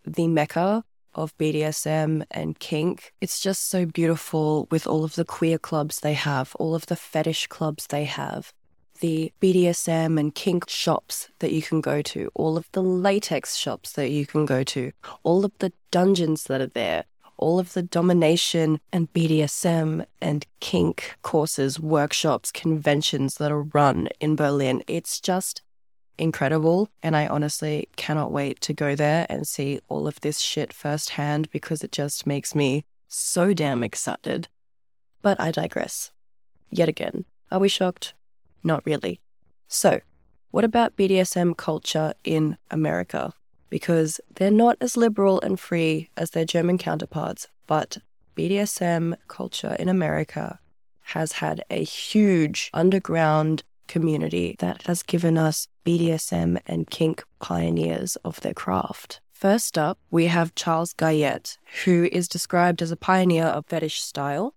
the 0.06 0.28
mecca 0.28 0.86
of 1.14 1.38
BDSM 1.38 2.24
and 2.32 2.58
kink. 2.58 3.14
It's 3.20 3.42
just 3.42 3.70
so 3.70 3.86
beautiful 3.86 4.70
with 4.72 4.88
all 4.88 5.04
of 5.04 5.16
the 5.16 5.26
queer 5.26 5.58
clubs 5.58 6.00
they 6.00 6.14
have, 6.14 6.56
all 6.58 6.74
of 6.74 6.86
the 6.86 6.96
fetish 6.96 7.48
clubs 7.48 7.88
they 7.88 8.06
have, 8.06 8.54
the 9.00 9.32
BDSM 9.42 10.20
and 10.20 10.34
kink 10.34 10.70
shops 10.70 11.30
that 11.40 11.52
you 11.52 11.62
can 11.62 11.82
go 11.82 12.02
to, 12.02 12.30
all 12.36 12.58
of 12.58 12.68
the 12.72 12.84
latex 12.84 13.56
shops 13.56 13.92
that 13.94 14.10
you 14.10 14.26
can 14.26 14.46
go 14.46 14.64
to, 14.64 14.92
all 15.24 15.46
of 15.46 15.52
the 15.60 15.74
dungeons 15.92 16.44
that 16.46 16.62
are 16.62 16.68
there, 16.68 17.06
all 17.38 17.60
of 17.60 17.74
the 17.74 17.82
domination 17.82 18.80
and 18.92 19.12
BDSM 19.14 20.06
and 20.22 20.46
kink 20.60 21.16
courses, 21.22 21.80
workshops, 21.80 22.52
conventions 22.52 23.36
that 23.36 23.52
are 23.52 23.64
run 23.64 24.10
in 24.20 24.36
Berlin. 24.36 24.84
It's 24.88 25.20
just 25.22 25.62
incredible. 26.18 26.90
And 27.02 27.16
I 27.16 27.28
honestly 27.28 27.88
cannot 27.96 28.32
wait 28.32 28.60
to 28.62 28.74
go 28.74 28.96
there 28.96 29.26
and 29.30 29.48
see 29.48 29.80
all 29.88 30.08
of 30.08 30.20
this 30.20 30.40
shit 30.40 30.74
firsthand 30.74 31.50
because 31.52 31.84
it 31.84 31.92
just 31.94 32.28
makes 32.28 32.54
me 32.54 32.86
so 33.08 33.54
damn 33.54 33.84
excited. 33.84 34.50
But 35.22 35.40
I 35.40 35.52
digress. 35.52 36.12
Yet 36.70 36.90
again, 36.90 37.26
are 37.52 37.60
we 37.60 37.70
shocked? 37.70 38.14
Not 38.64 38.86
really. 38.86 39.22
So, 39.68 40.02
what 40.52 40.64
about 40.64 40.96
BDSM 40.98 41.56
culture 41.58 42.14
in 42.24 42.58
America? 42.72 43.34
Because 43.70 44.20
they're 44.36 44.50
not 44.50 44.78
as 44.82 44.98
liberal 44.98 45.40
and 45.42 45.60
free 45.60 46.10
as 46.18 46.32
their 46.32 46.46
German 46.46 46.78
counterparts, 46.78 47.48
but 47.68 48.00
BDSM 48.36 49.16
culture 49.28 49.76
in 49.78 49.90
America 49.90 50.60
has 51.02 51.34
had 51.34 51.64
a 51.70 51.84
huge 51.84 52.70
underground 52.74 53.64
community 53.88 54.56
that 54.60 54.84
has 54.84 55.04
given 55.04 55.38
us 55.38 55.68
BDSM 55.86 56.60
and 56.66 56.90
kink 56.90 57.24
pioneers 57.40 58.16
of 58.18 58.40
their 58.42 58.54
craft. 58.54 59.20
First 59.34 59.78
up, 59.78 59.98
we 60.12 60.28
have 60.28 60.56
Charles 60.56 60.94
Guyette, 60.94 61.58
who 61.86 62.10
is 62.12 62.28
described 62.28 62.82
as 62.82 62.92
a 62.92 62.98
pioneer 62.98 63.46
of 63.46 63.66
fetish 63.68 64.02
style 64.02 64.54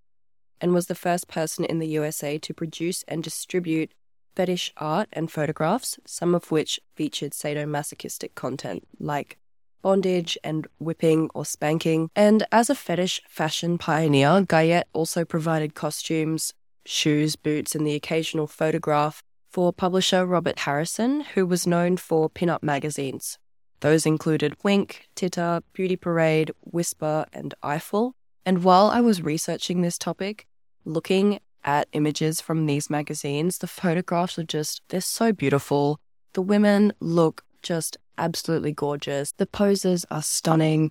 and 0.62 0.73
was 0.73 0.87
the 0.87 0.95
first 0.95 1.28
person 1.28 1.66
in 1.66 1.81
the 1.81 1.88
USA 1.88 2.38
to 2.38 2.54
produce 2.54 3.04
and 3.09 3.23
distribute 3.23 3.92
fetish 4.35 4.73
art 4.78 5.09
and 5.12 5.31
photographs, 5.31 5.99
some 6.07 6.35
of 6.35 6.50
which 6.50 6.81
featured 6.95 7.33
sadomasochistic 7.33 8.35
content 8.35 8.87
like 8.99 9.37
bondage 9.83 10.38
and 10.42 10.66
whipping 10.78 11.28
or 11.35 11.45
spanking. 11.45 12.09
And 12.16 12.47
as 12.52 12.71
a 12.71 12.75
fetish 12.75 13.21
fashion 13.28 13.76
pioneer, 13.76 14.42
Guyette 14.42 14.88
also 14.92 15.25
provided 15.25 15.75
costumes, 15.75 16.54
shoes, 16.87 17.37
boots, 17.37 17.75
and 17.75 17.87
the 17.87 17.95
occasional 17.95 18.47
photograph 18.47 19.23
for 19.50 19.73
publisher 19.73 20.25
Robert 20.25 20.61
Harrison, 20.61 21.21
who 21.35 21.45
was 21.45 21.66
known 21.66 21.97
for 21.97 22.31
pin-up 22.31 22.62
magazines. 22.62 23.38
Those 23.81 24.07
included 24.07 24.57
Wink, 24.62 25.09
Titter, 25.16 25.61
Beauty 25.73 25.97
Parade, 25.97 26.52
Whisper, 26.61 27.26
and 27.33 27.52
Eyeful. 27.62 28.14
And 28.47 28.64
while 28.64 28.87
I 28.87 29.00
was 29.00 29.21
researching 29.21 29.83
this 29.83 29.99
topic, 29.99 30.47
looking 30.85 31.41
at 31.65 31.89
images 31.93 32.41
from 32.41 32.67
these 32.67 32.91
magazines, 32.91 33.59
the 33.59 33.67
photographs 33.67 34.39
are 34.39 34.45
just, 34.45 34.83
they're 34.89 35.01
so 35.01 35.33
beautiful. 35.33 36.01
The 36.33 36.43
women 36.43 36.93
look 37.01 37.45
just 37.62 37.97
absolutely 38.19 38.73
gorgeous. 38.73 39.33
The 39.33 39.47
poses 39.47 40.05
are 40.11 40.23
stunning. 40.23 40.91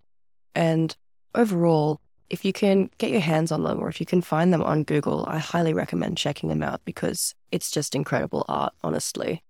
And 0.56 0.96
overall, 1.36 2.00
if 2.30 2.46
you 2.46 2.54
can 2.54 2.90
get 2.98 3.12
your 3.12 3.20
hands 3.20 3.52
on 3.52 3.64
them 3.64 3.80
or 3.80 3.90
if 3.90 4.00
you 4.00 4.06
can 4.06 4.22
find 4.22 4.54
them 4.54 4.64
on 4.64 4.84
Google, 4.84 5.26
I 5.28 5.40
highly 5.40 5.74
recommend 5.74 6.18
checking 6.18 6.50
them 6.50 6.64
out 6.64 6.82
because 6.86 7.36
it's 7.52 7.70
just 7.70 7.94
incredible 7.94 8.46
art, 8.48 8.74
honestly. 8.84 9.44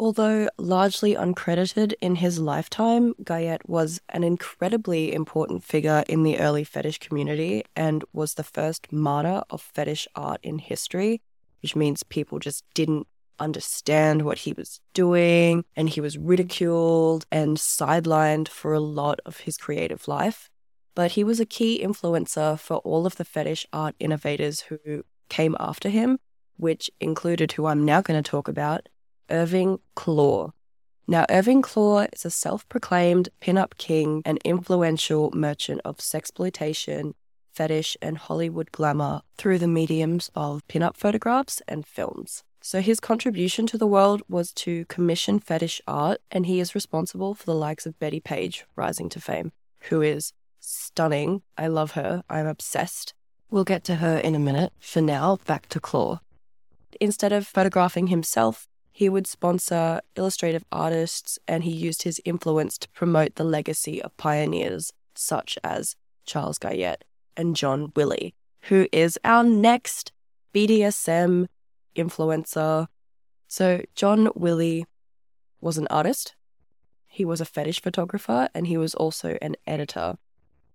Although 0.00 0.48
largely 0.58 1.16
uncredited 1.16 1.92
in 2.00 2.16
his 2.16 2.38
lifetime, 2.38 3.14
Guyette 3.24 3.68
was 3.68 4.00
an 4.10 4.22
incredibly 4.22 5.12
important 5.12 5.64
figure 5.64 6.04
in 6.08 6.22
the 6.22 6.38
early 6.38 6.62
fetish 6.62 6.98
community 6.98 7.64
and 7.74 8.04
was 8.12 8.34
the 8.34 8.44
first 8.44 8.92
martyr 8.92 9.42
of 9.50 9.60
fetish 9.60 10.06
art 10.14 10.38
in 10.44 10.60
history, 10.60 11.20
which 11.62 11.74
means 11.74 12.04
people 12.04 12.38
just 12.38 12.62
didn't 12.74 13.08
understand 13.40 14.22
what 14.22 14.38
he 14.38 14.52
was 14.52 14.80
doing 14.94 15.64
and 15.74 15.88
he 15.88 16.00
was 16.00 16.16
ridiculed 16.16 17.26
and 17.32 17.56
sidelined 17.56 18.46
for 18.46 18.72
a 18.72 18.80
lot 18.80 19.18
of 19.26 19.38
his 19.38 19.56
creative 19.56 20.06
life. 20.06 20.48
But 20.94 21.12
he 21.12 21.24
was 21.24 21.40
a 21.40 21.46
key 21.46 21.82
influencer 21.82 22.56
for 22.58 22.76
all 22.78 23.04
of 23.04 23.16
the 23.16 23.24
fetish 23.24 23.66
art 23.72 23.96
innovators 23.98 24.60
who 24.62 25.04
came 25.28 25.56
after 25.58 25.88
him, 25.88 26.18
which 26.56 26.88
included 27.00 27.52
who 27.52 27.66
I'm 27.66 27.84
now 27.84 28.00
going 28.00 28.20
to 28.20 28.30
talk 28.30 28.46
about 28.46 28.88
Irving 29.30 29.80
Klaw. 29.94 30.50
Now, 31.06 31.24
Irving 31.30 31.62
Klaw 31.62 32.06
is 32.12 32.24
a 32.24 32.30
self 32.30 32.68
proclaimed 32.68 33.30
pin-up 33.40 33.78
king 33.78 34.22
and 34.24 34.38
influential 34.44 35.30
merchant 35.32 35.80
of 35.84 35.98
sexploitation, 35.98 37.14
fetish, 37.52 37.96
and 38.02 38.18
Hollywood 38.18 38.70
glamour 38.72 39.22
through 39.38 39.58
the 39.58 39.66
mediums 39.66 40.30
of 40.34 40.66
pin-up 40.68 40.96
photographs 40.96 41.62
and 41.66 41.86
films. 41.86 42.44
So, 42.60 42.80
his 42.82 43.00
contribution 43.00 43.66
to 43.68 43.78
the 43.78 43.86
world 43.86 44.22
was 44.28 44.52
to 44.54 44.84
commission 44.86 45.38
fetish 45.38 45.80
art, 45.86 46.20
and 46.30 46.44
he 46.44 46.60
is 46.60 46.74
responsible 46.74 47.34
for 47.34 47.46
the 47.46 47.54
likes 47.54 47.86
of 47.86 47.98
Bettie 47.98 48.20
Page 48.20 48.66
rising 48.76 49.08
to 49.08 49.20
fame, 49.20 49.52
who 49.88 50.02
is 50.02 50.34
stunning. 50.60 51.40
I 51.56 51.68
love 51.68 51.92
her. 51.92 52.22
I'm 52.28 52.46
obsessed. 52.46 53.14
We'll 53.50 53.64
get 53.64 53.82
to 53.84 53.96
her 53.96 54.18
in 54.18 54.34
a 54.34 54.38
minute. 54.38 54.74
For 54.78 55.00
now, 55.00 55.38
back 55.46 55.68
to 55.70 55.80
Klaw. 55.80 56.20
Instead 57.00 57.32
of 57.32 57.46
photographing 57.46 58.08
himself, 58.08 58.67
he 58.98 59.08
would 59.08 59.28
sponsor 59.28 60.00
illustrative 60.16 60.64
artists 60.72 61.38
and 61.46 61.62
he 61.62 61.70
used 61.70 62.02
his 62.02 62.20
influence 62.24 62.76
to 62.76 62.88
promote 62.88 63.36
the 63.36 63.44
legacy 63.44 64.02
of 64.02 64.16
pioneers 64.16 64.92
such 65.14 65.56
as 65.62 65.94
Charles 66.26 66.58
Guyette 66.58 67.04
and 67.36 67.54
John 67.54 67.92
Willie, 67.94 68.34
who 68.62 68.88
is 68.90 69.16
our 69.22 69.44
next 69.44 70.10
BDSM 70.52 71.46
influencer. 71.94 72.88
So, 73.46 73.84
John 73.94 74.30
Willie 74.34 74.84
was 75.60 75.78
an 75.78 75.86
artist, 75.90 76.34
he 77.06 77.24
was 77.24 77.40
a 77.40 77.44
fetish 77.44 77.80
photographer, 77.80 78.48
and 78.52 78.66
he 78.66 78.76
was 78.76 78.96
also 78.96 79.38
an 79.40 79.54
editor. 79.64 80.18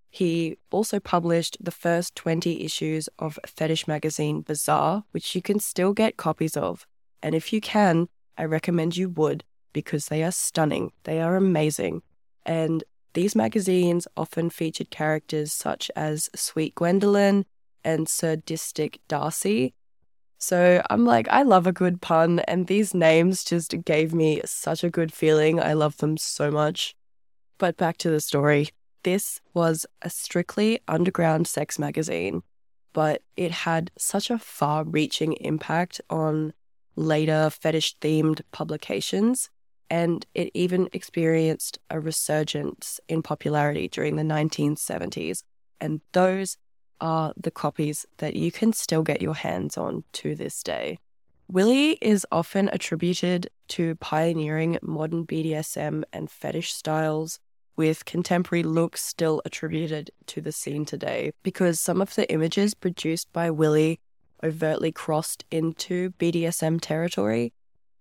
He 0.09 0.59
also 0.71 1.01
published 1.01 1.57
the 1.59 1.71
first 1.71 2.15
20 2.15 2.63
issues 2.63 3.09
of 3.19 3.37
fetish 3.45 3.85
magazine 3.85 4.43
Bizarre, 4.43 5.03
which 5.11 5.35
you 5.35 5.41
can 5.41 5.59
still 5.59 5.91
get 5.91 6.15
copies 6.15 6.55
of. 6.55 6.87
And 7.23 7.33
if 7.33 7.53
you 7.53 7.61
can, 7.61 8.09
I 8.37 8.43
recommend 8.43 8.97
you 8.97 9.09
would 9.09 9.43
because 9.71 10.07
they 10.07 10.23
are 10.23 10.31
stunning. 10.31 10.91
They 11.05 11.21
are 11.21 11.35
amazing. 11.35 12.03
And 12.45 12.83
these 13.13 13.35
magazines 13.35 14.07
often 14.17 14.49
featured 14.49 14.89
characters 14.91 15.53
such 15.53 15.89
as 15.95 16.29
Sweet 16.35 16.75
Gwendoline 16.75 17.45
and 17.83 18.09
Sadistic 18.09 18.99
Darcy. 19.07 19.73
So 20.37 20.83
I'm 20.89 21.05
like, 21.05 21.29
I 21.29 21.43
love 21.43 21.65
a 21.65 21.71
good 21.71 22.01
pun, 22.01 22.39
and 22.39 22.67
these 22.67 22.93
names 22.93 23.45
just 23.45 23.73
gave 23.85 24.13
me 24.13 24.41
such 24.43 24.83
a 24.83 24.89
good 24.89 25.13
feeling. 25.13 25.61
I 25.61 25.71
love 25.71 25.97
them 25.97 26.17
so 26.17 26.51
much. 26.51 26.95
But 27.57 27.77
back 27.77 27.97
to 27.99 28.09
the 28.09 28.19
story. 28.19 28.69
This 29.03 29.39
was 29.53 29.85
a 30.01 30.09
strictly 30.09 30.81
underground 30.87 31.47
sex 31.47 31.79
magazine, 31.79 32.41
but 32.91 33.21
it 33.37 33.51
had 33.51 33.91
such 33.97 34.29
a 34.29 34.37
far 34.37 34.83
reaching 34.83 35.33
impact 35.33 36.01
on 36.09 36.53
later 36.95 37.49
fetish 37.49 37.97
themed 37.99 38.41
publications, 38.51 39.49
and 39.89 40.25
it 40.33 40.49
even 40.53 40.89
experienced 40.93 41.79
a 41.89 41.99
resurgence 41.99 42.99
in 43.07 43.21
popularity 43.21 43.87
during 43.87 44.15
the 44.15 44.23
1970s. 44.23 45.43
And 45.79 46.01
those 46.13 46.57
are 47.01 47.33
the 47.35 47.51
copies 47.51 48.05
that 48.17 48.35
you 48.35 48.51
can 48.51 48.73
still 48.73 49.03
get 49.03 49.21
your 49.21 49.35
hands 49.35 49.77
on 49.77 50.03
to 50.13 50.35
this 50.35 50.63
day. 50.63 50.97
Willie 51.47 51.97
is 52.01 52.25
often 52.31 52.69
attributed 52.71 53.49
to 53.67 53.95
pioneering 53.95 54.79
modern 54.81 55.25
BDSM 55.25 56.03
and 56.13 56.31
fetish 56.31 56.73
styles, 56.73 57.39
with 57.75 58.05
contemporary 58.05 58.63
looks 58.63 59.03
still 59.03 59.41
attributed 59.45 60.11
to 60.27 60.41
the 60.41 60.51
scene 60.51 60.85
today 60.85 61.31
because 61.43 61.79
some 61.79 62.01
of 62.01 62.15
the 62.15 62.31
images 62.31 62.73
produced 62.73 63.31
by 63.33 63.49
Willie 63.49 63.99
overtly 64.43 64.91
crossed 64.91 65.45
into 65.49 66.11
BDSM 66.11 66.79
territory. 66.81 67.53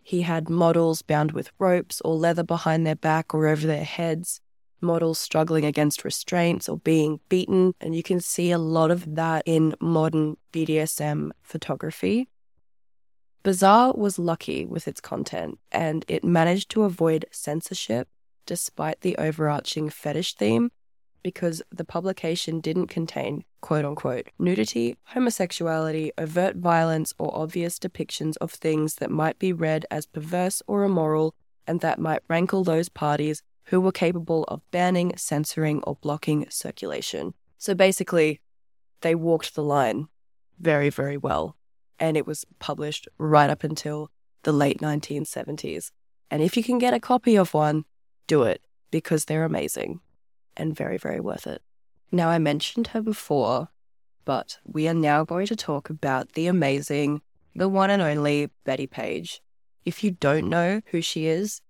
He 0.03 0.23
had 0.23 0.51
models 0.51 1.03
bound 1.03 1.33
with 1.33 1.53
ropes 1.59 2.01
or 2.05 2.15
leather 2.15 2.43
behind 2.43 2.87
their 2.87 2.97
back 2.97 3.33
or 3.35 3.47
over 3.47 3.67
their 3.67 3.85
heads, 3.85 4.41
models 4.81 5.19
struggling 5.19 5.65
against 5.65 6.05
restraints 6.05 6.69
or 6.69 6.79
being 6.79 7.21
beaten, 7.29 7.75
and 7.81 7.95
you 7.95 8.03
can 8.03 8.21
see 8.21 8.51
a 8.51 8.59
lot 8.59 8.91
of 8.91 9.15
that 9.15 9.45
in 9.47 9.75
modern 9.81 10.37
BDSM 10.53 11.31
photography. 11.43 12.29
Bizarre 13.43 13.93
was 13.95 14.19
lucky 14.19 14.65
with 14.65 14.87
its 14.87 15.01
content 15.01 15.59
and 15.73 16.05
it 16.07 16.23
managed 16.23 16.71
to 16.71 16.85
avoid 16.85 17.27
censorship 17.33 18.09
despite 18.47 19.01
the 19.01 19.17
overarching 19.17 19.89
fetish 19.89 20.35
theme 20.35 20.71
because 21.23 21.63
the 21.71 21.85
publication 21.85 22.61
didn't 22.61 22.89
contain 22.89 23.45
quote 23.61 23.85
unquote 23.85 24.29
nudity, 24.39 24.97
homosexuality, 25.15 26.11
overt 26.19 26.57
violence, 26.57 27.15
or 27.19 27.35
obvious 27.37 27.79
depictions 27.79 28.37
of 28.41 28.51
things 28.51 28.97
that 28.97 29.11
might 29.11 29.39
be 29.39 29.53
read 29.53 29.87
as 29.91 30.07
perverse 30.07 30.63
or 30.67 30.85
immoral 30.85 31.35
and 31.67 31.81
that 31.81 31.99
might 31.99 32.23
rankle 32.29 32.65
those 32.65 32.89
parties 32.89 33.43
who 33.67 33.81
were 33.81 33.93
capable 33.93 34.45
of 34.45 34.61
banning, 34.71 35.13
censoring, 35.17 35.83
or 35.85 35.97
blocking 35.97 36.47
circulation. 36.51 37.35
So 37.59 37.75
basically, 37.75 38.41
they 39.03 39.15
walked 39.15 39.55
the 39.55 39.63
line 39.63 40.09
very, 40.59 40.91
very 40.91 41.17
well. 41.17 41.57
And 41.99 42.17
it 42.17 42.27
was 42.27 42.45
published 42.59 43.07
right 43.19 43.49
up 43.49 43.63
until 43.63 44.11
the 44.43 44.53
late 44.53 44.81
1970s. 44.81 45.93
And 46.31 46.43
if 46.43 46.57
you 46.57 46.65
can 46.65 46.79
get 46.79 46.95
a 46.95 47.01
copy 47.01 47.37
of 47.37 47.55
one, 47.55 47.85
do 48.27 48.43
it 48.43 48.63
because 48.91 49.27
they're 49.27 49.45
amazing 49.45 50.01
and 50.57 50.77
very, 50.77 50.99
very 50.99 51.21
worth 51.21 51.47
it. 51.47 51.63
Now, 52.11 52.29
I 52.29 52.39
mentioned 52.39 52.89
her 52.89 53.01
before, 53.01 53.69
but 54.25 54.59
we 54.65 54.87
are 54.89 54.95
now 54.95 55.25
going 55.25 55.47
to 55.47 55.57
talk 55.57 55.91
about 55.91 56.33
the 56.33 56.47
amazing, 56.47 57.23
the 57.55 57.69
one 57.69 57.91
and 57.91 58.03
only 58.03 58.51
Bettie 58.65 58.87
Page. 58.87 59.41
If 59.85 60.05
you 60.05 60.13
don't 60.13 60.49
know 60.49 60.83
who 60.87 61.01
she 61.01 61.27
is, 61.27 61.61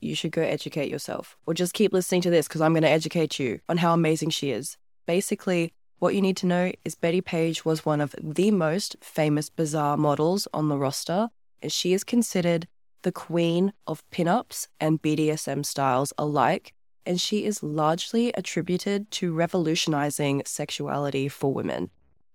you 0.00 0.14
should 0.14 0.32
go 0.32 0.42
educate 0.42 0.90
yourself 0.90 1.36
or 1.46 1.54
just 1.54 1.74
keep 1.74 1.92
listening 1.92 2.22
to 2.22 2.30
this 2.30 2.48
because 2.48 2.60
I'm 2.60 2.72
going 2.72 2.82
to 2.82 2.88
educate 2.88 3.38
you 3.38 3.60
on 3.68 3.78
how 3.78 3.94
amazing 3.94 4.30
she 4.30 4.50
is. 4.50 4.76
Basically, 5.06 5.72
what 5.98 6.14
you 6.14 6.20
need 6.20 6.36
to 6.38 6.46
know 6.46 6.72
is 6.84 6.96
Bettie 6.96 7.20
Page 7.20 7.64
was 7.64 7.86
one 7.86 8.00
of 8.00 8.14
the 8.20 8.50
most 8.50 8.96
famous 9.00 9.48
bizarre 9.48 9.96
models 9.96 10.48
on 10.52 10.68
the 10.68 10.76
roster, 10.76 11.28
and 11.62 11.70
she 11.70 11.92
is 11.92 12.02
considered 12.02 12.66
the 13.02 13.12
queen 13.12 13.72
of 13.86 14.02
pinups 14.10 14.66
and 14.80 15.00
BDSM 15.00 15.64
styles 15.64 16.12
alike, 16.18 16.74
and 17.04 17.20
she 17.20 17.44
is 17.44 17.62
largely 17.62 18.32
attributed 18.34 19.10
to 19.12 19.32
revolutionizing 19.32 20.42
sexuality 20.46 21.28
for 21.28 21.52
women. 21.52 21.90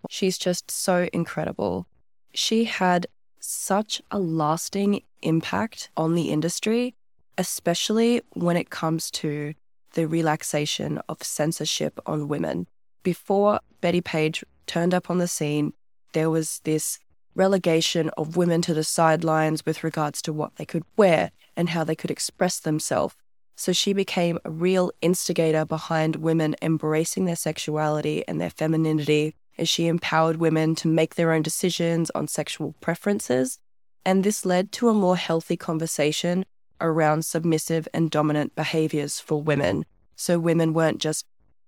She's 0.10 0.38
just 0.38 0.70
so 0.72 1.10
incredible. 1.14 1.88
She 2.34 2.66
had 2.66 3.08
such 3.40 4.02
a 4.12 4.20
lasting 4.20 5.02
impact 5.22 5.90
on 5.96 6.16
the 6.16 6.30
industry, 6.30 6.96
especially 7.38 8.22
when 8.34 8.58
it 8.58 8.70
comes 8.70 9.10
to 9.12 9.54
the 9.94 10.08
relaxation 10.08 11.00
of 11.10 11.24
censorship 11.24 12.00
on 12.06 12.28
women. 12.28 12.68
Before 13.04 13.60
Bettie 13.82 14.02
Page 14.02 14.44
turned 14.66 14.94
up 14.94 15.10
on 15.10 15.18
the 15.18 15.28
scene, 15.28 15.74
there 16.14 16.30
was 16.30 16.62
this 16.64 17.00
relegation 17.36 18.10
of 18.18 18.36
women 18.36 18.62
to 18.64 18.74
the 18.74 18.84
sidelines 18.84 19.66
with 19.66 19.84
regards 19.84 20.22
to 20.24 20.34
what 20.34 20.56
they 20.56 20.66
could 20.66 20.84
wear 20.98 21.32
and 21.56 21.70
how 21.70 21.84
they 21.84 21.96
could 21.96 22.12
express 22.12 22.60
themselves. 22.60 23.16
So 23.58 23.74
she 23.74 23.92
became 23.92 24.38
a 24.46 24.52
real 24.52 24.92
instigator 25.02 25.66
behind 25.66 26.18
women 26.18 26.56
embracing 26.62 27.26
their 27.26 27.36
sexuality 27.36 28.24
and 28.28 28.40
their 28.40 28.52
femininity 28.52 29.34
as 29.58 29.68
she 29.68 29.88
empowered 29.88 30.38
women 30.38 30.76
to 30.76 30.88
make 30.88 31.16
their 31.16 31.32
own 31.32 31.42
decisions 31.42 32.12
on 32.12 32.28
sexual 32.28 32.76
preferences. 32.82 33.58
And 34.06 34.24
this 34.24 34.46
led 34.46 34.72
to 34.74 34.90
a 34.90 34.94
more 34.94 35.18
healthy 35.18 35.58
conversation 35.58 36.46
around 36.80 37.26
submissive 37.26 37.88
and 37.96 38.12
dominant 38.12 38.56
behaviors 38.56 39.20
for 39.20 39.42
women. 39.42 39.86
So 40.16 40.38
women 40.38 40.74
weren't 40.74 41.00
just 41.00 41.26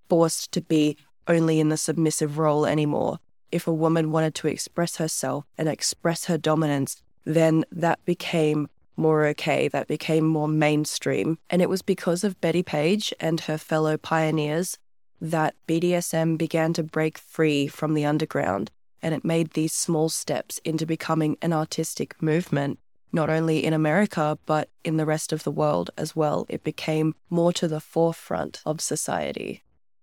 forced 0.08 0.52
to 0.52 0.60
be 0.60 0.96
only 1.26 1.58
in 1.58 1.70
the 1.70 1.76
submissive 1.76 2.38
role 2.38 2.66
anymore. 2.66 3.18
If 3.50 3.66
a 3.66 3.74
woman 3.74 4.12
wanted 4.12 4.36
to 4.36 4.48
express 4.48 4.96
herself 4.96 5.44
and 5.58 5.68
express 5.68 6.26
her 6.26 6.38
dominance, 6.38 7.02
then 7.24 7.64
that 7.72 8.04
became 8.04 8.68
more 9.00 9.26
okay, 9.26 9.66
that 9.68 9.88
became 9.88 10.24
more 10.24 10.46
mainstream. 10.46 11.38
And 11.48 11.60
it 11.60 11.68
was 11.68 11.82
because 11.82 12.22
of 12.22 12.40
Bettie 12.40 12.62
Page 12.62 13.12
and 13.18 13.40
her 13.40 13.58
fellow 13.58 13.96
pioneers 13.96 14.78
that 15.20 15.54
BDSM 15.66 16.38
began 16.38 16.72
to 16.74 16.82
break 16.82 17.18
free 17.18 17.66
from 17.66 17.94
the 17.94 18.04
underground. 18.04 18.70
And 19.02 19.14
it 19.14 19.24
made 19.24 19.52
these 19.52 19.72
small 19.72 20.08
steps 20.08 20.60
into 20.64 20.86
becoming 20.86 21.36
an 21.42 21.52
artistic 21.52 22.22
movement, 22.22 22.78
not 23.12 23.30
only 23.30 23.64
in 23.64 23.72
America, 23.72 24.38
but 24.46 24.68
in 24.84 24.98
the 24.98 25.06
rest 25.06 25.32
of 25.32 25.42
the 25.42 25.50
world 25.50 25.90
as 25.96 26.14
well. 26.14 26.46
It 26.48 26.62
became 26.62 27.14
more 27.30 27.52
to 27.54 27.66
the 27.66 27.80
forefront 27.80 28.60
of 28.66 28.80
society. 28.80 29.62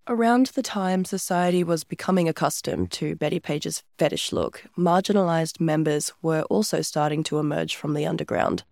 Around 0.10 0.48
the 0.48 0.64
time 0.64 1.04
society 1.04 1.66
was 1.66 1.84
becoming 1.84 2.30
accustomed 2.30 2.92
to 2.94 3.16
Bettie 3.18 3.42
Page's 3.42 3.84
fetish 3.98 4.32
look, 4.32 4.64
marginalized 4.78 5.60
members 5.60 6.14
were 6.22 6.44
also 6.44 6.82
starting 6.82 7.24
to 7.24 7.40
emerge 7.40 7.76
from 7.76 7.94
the 7.94 8.06
underground. 8.06 8.64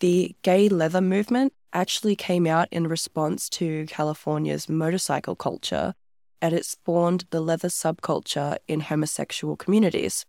The 0.00 0.36
gay 0.42 0.68
leather 0.68 1.00
movement 1.00 1.54
actually 1.72 2.16
came 2.16 2.46
out 2.46 2.68
in 2.70 2.86
response 2.86 3.48
to 3.50 3.86
California's 3.86 4.68
motorcycle 4.68 5.36
culture, 5.36 5.94
and 6.42 6.54
it 6.54 6.66
spawned 6.66 7.24
the 7.30 7.40
leather 7.40 7.68
subculture 7.68 8.58
in 8.68 8.80
homosexual 8.80 9.56
communities. 9.56 10.26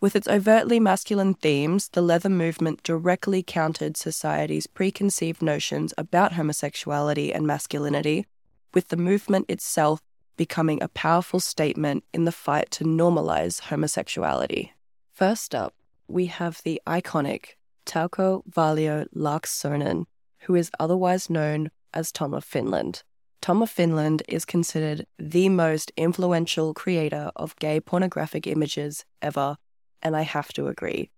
With 0.00 0.16
its 0.16 0.28
overtly 0.28 0.80
masculine 0.80 1.34
themes, 1.34 1.88
the 1.88 2.02
leather 2.02 2.28
movement 2.28 2.82
directly 2.82 3.42
countered 3.42 3.96
society's 3.96 4.66
preconceived 4.66 5.42
notions 5.42 5.94
about 5.96 6.34
homosexuality 6.34 7.32
and 7.32 7.46
masculinity, 7.46 8.26
with 8.72 8.88
the 8.88 8.96
movement 8.96 9.46
itself 9.48 10.00
becoming 10.36 10.82
a 10.82 10.88
powerful 10.88 11.40
statement 11.40 12.04
in 12.12 12.24
the 12.24 12.32
fight 12.32 12.70
to 12.72 12.84
normalize 12.84 13.62
homosexuality. 13.70 14.72
First 15.12 15.54
up, 15.54 15.74
we 16.08 16.26
have 16.26 16.60
the 16.64 16.82
iconic 16.86 17.54
Touko 17.84 18.42
Valio 18.50 19.06
Laaksonen, 19.14 20.04
who 20.40 20.54
is 20.54 20.70
otherwise 20.78 21.30
known 21.30 21.70
as 21.92 22.12
Tom 22.12 22.34
of 22.34 22.44
Finland. 22.44 23.02
Tom 23.40 23.62
of 23.62 23.70
Finland 23.70 24.22
is 24.28 24.44
considered 24.44 25.06
the 25.18 25.48
most 25.48 25.92
influential 25.96 26.72
creator 26.72 27.30
of 27.36 27.56
gay 27.56 27.78
pornographic 27.80 28.46
images 28.46 29.04
ever, 29.20 29.56
and 30.02 30.16
I 30.16 30.22
have 30.22 30.52
to 30.54 30.68
agree. 30.68 31.10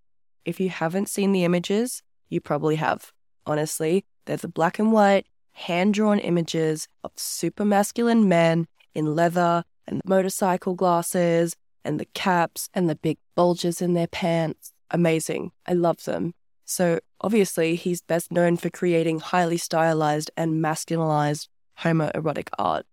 If 0.44 0.60
you 0.60 0.68
haven't 0.68 1.08
seen 1.08 1.32
the 1.32 1.44
images, 1.44 2.02
you 2.28 2.40
probably 2.40 2.76
have. 2.76 3.12
Honestly, 3.46 4.04
they're 4.24 4.36
the 4.36 4.48
black 4.48 4.78
and 4.78 4.92
white, 4.92 5.26
hand 5.52 5.94
drawn 5.94 6.18
images 6.18 6.88
of 7.04 7.12
super 7.16 7.64
masculine 7.64 8.28
men 8.28 8.66
in 8.94 9.14
leather 9.14 9.64
and 9.86 10.02
motorcycle 10.04 10.74
glasses 10.74 11.54
and 11.84 12.00
the 12.00 12.06
caps 12.06 12.68
and 12.74 12.90
the 12.90 12.96
big 12.96 13.18
bulges 13.36 13.80
in 13.80 13.94
their 13.94 14.08
pants. 14.08 14.72
Amazing. 14.90 15.52
I 15.64 15.72
love 15.74 16.04
them. 16.04 16.34
So, 16.66 16.98
obviously, 17.20 17.76
he's 17.76 18.02
best 18.02 18.32
known 18.32 18.56
for 18.56 18.70
creating 18.70 19.20
highly 19.20 19.56
stylized 19.56 20.32
and 20.36 20.62
masculinized 20.62 21.46
homoerotic 21.80 22.48
art. 22.58 22.84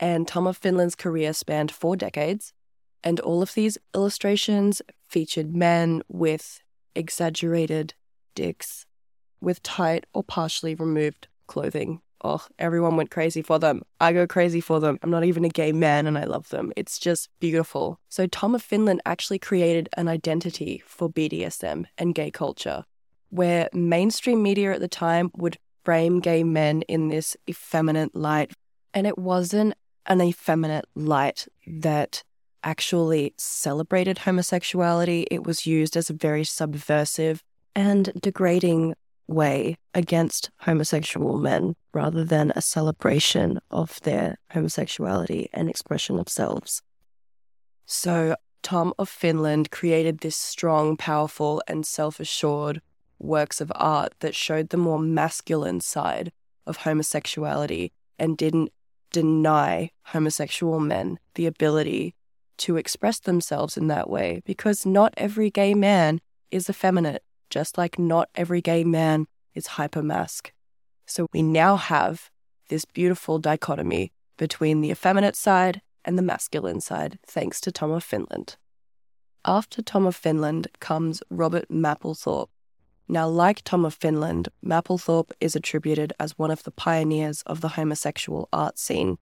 And 0.00 0.26
Tom 0.26 0.46
of 0.48 0.56
Finland's 0.56 0.96
career 0.96 1.32
spanned 1.32 1.70
four 1.70 1.94
decades, 1.94 2.52
and 3.04 3.20
all 3.20 3.42
of 3.42 3.54
these 3.54 3.78
illustrations 3.94 4.82
featured 5.08 5.54
men 5.54 6.02
with 6.08 6.62
exaggerated 6.96 7.94
dicks, 8.34 8.86
with 9.40 9.62
tight 9.62 10.04
or 10.12 10.24
partially 10.24 10.74
removed 10.74 11.28
clothing. 11.46 12.00
Oh, 12.22 12.44
everyone 12.58 12.96
went 12.96 13.10
crazy 13.10 13.42
for 13.42 13.58
them. 13.58 13.82
I 14.00 14.12
go 14.12 14.26
crazy 14.26 14.60
for 14.60 14.78
them. 14.78 14.98
I'm 15.02 15.10
not 15.10 15.24
even 15.24 15.44
a 15.44 15.48
gay 15.48 15.72
man 15.72 16.06
and 16.06 16.18
I 16.18 16.24
love 16.24 16.48
them. 16.50 16.72
It's 16.76 16.98
just 16.98 17.30
beautiful. 17.40 17.98
So, 18.08 18.26
Tom 18.26 18.54
of 18.54 18.62
Finland 18.62 19.00
actually 19.06 19.38
created 19.38 19.88
an 19.96 20.08
identity 20.08 20.82
for 20.86 21.08
BDSM 21.08 21.86
and 21.96 22.14
gay 22.14 22.30
culture, 22.30 22.84
where 23.30 23.68
mainstream 23.72 24.42
media 24.42 24.72
at 24.72 24.80
the 24.80 24.88
time 24.88 25.30
would 25.36 25.56
frame 25.84 26.20
gay 26.20 26.44
men 26.44 26.82
in 26.82 27.08
this 27.08 27.36
effeminate 27.48 28.14
light. 28.14 28.52
And 28.92 29.06
it 29.06 29.16
wasn't 29.16 29.74
an 30.06 30.20
effeminate 30.20 30.84
light 30.94 31.46
that 31.66 32.22
actually 32.62 33.34
celebrated 33.38 34.18
homosexuality, 34.18 35.26
it 35.30 35.44
was 35.44 35.66
used 35.66 35.96
as 35.96 36.10
a 36.10 36.14
very 36.14 36.44
subversive 36.44 37.42
and 37.74 38.12
degrading 38.20 38.94
way 39.30 39.76
against 39.94 40.50
homosexual 40.60 41.38
men 41.38 41.74
rather 41.94 42.24
than 42.24 42.52
a 42.54 42.60
celebration 42.60 43.60
of 43.70 44.00
their 44.02 44.36
homosexuality 44.50 45.48
and 45.52 45.68
expression 45.68 46.18
of 46.18 46.28
selves. 46.28 46.82
So, 47.86 48.36
Tom 48.62 48.92
of 48.98 49.08
Finland 49.08 49.70
created 49.70 50.18
this 50.18 50.36
strong, 50.36 50.96
powerful, 50.96 51.62
and 51.66 51.86
self 51.86 52.20
assured 52.20 52.82
works 53.18 53.60
of 53.60 53.72
art 53.74 54.12
that 54.20 54.34
showed 54.34 54.68
the 54.68 54.76
more 54.76 54.98
masculine 54.98 55.80
side 55.80 56.32
of 56.66 56.78
homosexuality 56.78 57.92
and 58.18 58.36
didn't 58.36 58.72
deny 59.12 59.90
homosexual 60.04 60.78
men 60.78 61.18
the 61.34 61.46
ability 61.46 62.14
to 62.58 62.76
express 62.76 63.18
themselves 63.18 63.76
in 63.76 63.88
that 63.88 64.08
way 64.08 64.42
because 64.44 64.86
not 64.86 65.14
every 65.16 65.50
gay 65.50 65.74
man 65.74 66.20
is 66.50 66.68
effeminate 66.68 67.22
just 67.50 67.76
like 67.76 67.98
not 67.98 68.28
every 68.34 68.60
gay 68.60 68.84
man 68.84 69.26
is 69.54 69.68
hypermasc. 69.68 70.50
So 71.06 71.26
we 71.32 71.42
now 71.42 71.76
have 71.76 72.30
this 72.68 72.84
beautiful 72.84 73.38
dichotomy 73.38 74.12
between 74.36 74.80
the 74.80 74.90
effeminate 74.90 75.36
side 75.36 75.82
and 76.04 76.16
the 76.16 76.22
masculine 76.22 76.80
side, 76.80 77.18
thanks 77.26 77.60
to 77.60 77.72
Tom 77.72 77.90
of 77.90 78.04
Finland. 78.04 78.56
After 79.44 79.82
Tom 79.82 80.06
of 80.06 80.16
Finland 80.16 80.68
comes 80.80 81.22
Robert 81.30 81.68
Mapplethorpe. 81.70 82.48
Now, 83.08 83.28
like 83.28 83.62
Tom 83.64 83.84
of 83.84 83.94
Finland, 83.94 84.48
Mapplethorpe 84.64 85.32
is 85.40 85.56
attributed 85.56 86.12
as 86.20 86.38
one 86.38 86.50
of 86.50 86.62
the 86.62 86.70
pioneers 86.70 87.42
of 87.42 87.60
the 87.60 87.70
homosexual 87.70 88.48
art 88.52 88.78
scene. 88.78 89.18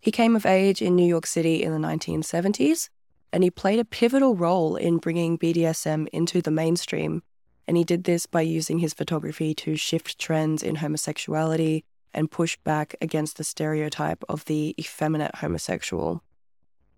He 0.00 0.10
came 0.10 0.34
of 0.34 0.46
age 0.46 0.80
in 0.80 0.96
New 0.96 1.06
York 1.06 1.26
City 1.26 1.62
in 1.62 1.72
the 1.72 1.86
1970s, 1.86 2.88
and 3.32 3.44
he 3.44 3.50
played 3.50 3.78
a 3.78 3.84
pivotal 3.84 4.34
role 4.34 4.76
in 4.76 4.98
bringing 4.98 5.38
BDSM 5.38 6.08
into 6.08 6.40
the 6.40 6.50
mainstream 6.50 7.22
and 7.66 7.76
he 7.76 7.84
did 7.84 8.04
this 8.04 8.26
by 8.26 8.40
using 8.40 8.78
his 8.78 8.94
photography 8.94 9.54
to 9.54 9.76
shift 9.76 10.18
trends 10.18 10.62
in 10.62 10.76
homosexuality 10.76 11.84
and 12.14 12.30
push 12.30 12.56
back 12.64 12.94
against 13.00 13.36
the 13.36 13.44
stereotype 13.44 14.22
of 14.28 14.44
the 14.46 14.74
effeminate 14.78 15.36
homosexual. 15.36 16.22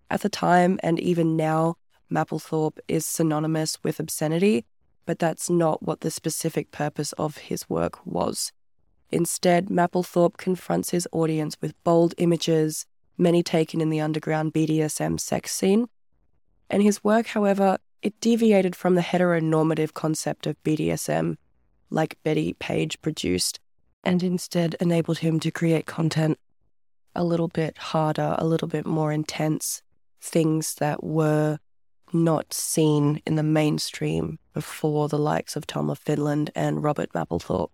At 0.09 0.21
the 0.21 0.29
time, 0.29 0.79
and 0.83 0.99
even 0.99 1.35
now, 1.35 1.75
Mapplethorpe 2.11 2.79
is 2.87 3.05
synonymous 3.05 3.77
with 3.83 3.99
obscenity, 3.99 4.65
but 5.05 5.19
that's 5.19 5.49
not 5.49 5.83
what 5.83 6.01
the 6.01 6.11
specific 6.11 6.71
purpose 6.71 7.13
of 7.13 7.37
his 7.37 7.69
work 7.69 8.05
was. 8.05 8.51
Instead, 9.11 9.67
Mapplethorpe 9.69 10.37
confronts 10.37 10.89
his 10.89 11.07
audience 11.11 11.55
with 11.61 11.81
bold 11.83 12.13
images, 12.17 12.85
many 13.17 13.43
taken 13.43 13.81
in 13.81 13.89
the 13.89 14.01
underground 14.01 14.53
BDSM 14.53 15.19
sex 15.19 15.53
scene. 15.53 15.87
And 16.69 16.81
his 16.83 17.03
work, 17.03 17.27
however, 17.27 17.77
it 18.05 18.21
deviated 18.21 18.75
from 18.75 18.93
the 18.93 19.01
heteronormative 19.01 19.95
concept 19.95 20.45
of 20.45 20.61
BDSM, 20.63 21.37
like 21.89 22.21
Bettie 22.21 22.53
Page 22.53 23.01
produced, 23.01 23.59
and 24.03 24.21
instead 24.21 24.75
enabled 24.79 25.17
him 25.17 25.39
to 25.39 25.49
create 25.49 25.87
content 25.87 26.37
a 27.15 27.23
little 27.23 27.47
bit 27.47 27.75
harder, 27.79 28.35
a 28.37 28.45
little 28.45 28.67
bit 28.67 28.85
more 28.85 29.11
intense, 29.11 29.81
things 30.21 30.75
that 30.75 31.03
were 31.03 31.57
not 32.13 32.53
seen 32.53 33.23
in 33.25 33.37
the 33.37 33.41
mainstream 33.41 34.37
before 34.53 35.09
the 35.09 35.17
likes 35.17 35.55
of 35.55 35.65
Tom 35.65 35.89
of 35.89 35.97
Finland 35.97 36.51
and 36.53 36.83
Robert 36.83 37.11
Mapplethorpe. 37.13 37.71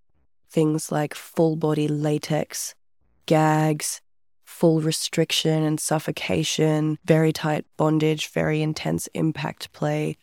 Things 0.49 0.93
like 0.93 1.13
full 1.13 1.57
body 1.57 1.89
latex, 1.89 2.73
gags, 3.25 3.99
full 4.51 4.81
restriction 4.81 5.63
and 5.63 5.79
suffocation, 5.79 6.99
very 7.05 7.31
tight 7.31 7.65
bondage, 7.77 8.27
very 8.29 8.61
intense 8.61 9.07
impact 9.13 9.71
play, 9.71 10.17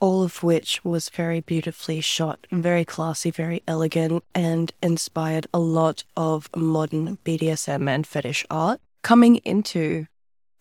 all 0.00 0.22
of 0.22 0.42
which 0.42 0.84
was 0.84 1.08
very 1.08 1.40
beautifully 1.40 2.00
shot, 2.00 2.46
very 2.50 2.84
classy, 2.84 3.30
very 3.30 3.62
elegant, 3.66 4.22
and 4.34 4.72
inspired 4.82 5.46
a 5.54 5.58
lot 5.58 6.04
of 6.16 6.50
modern 6.54 7.16
BDSM 7.24 7.88
and 7.88 8.06
fetish 8.06 8.44
art 8.50 8.80
coming 9.02 9.36
into 9.36 10.06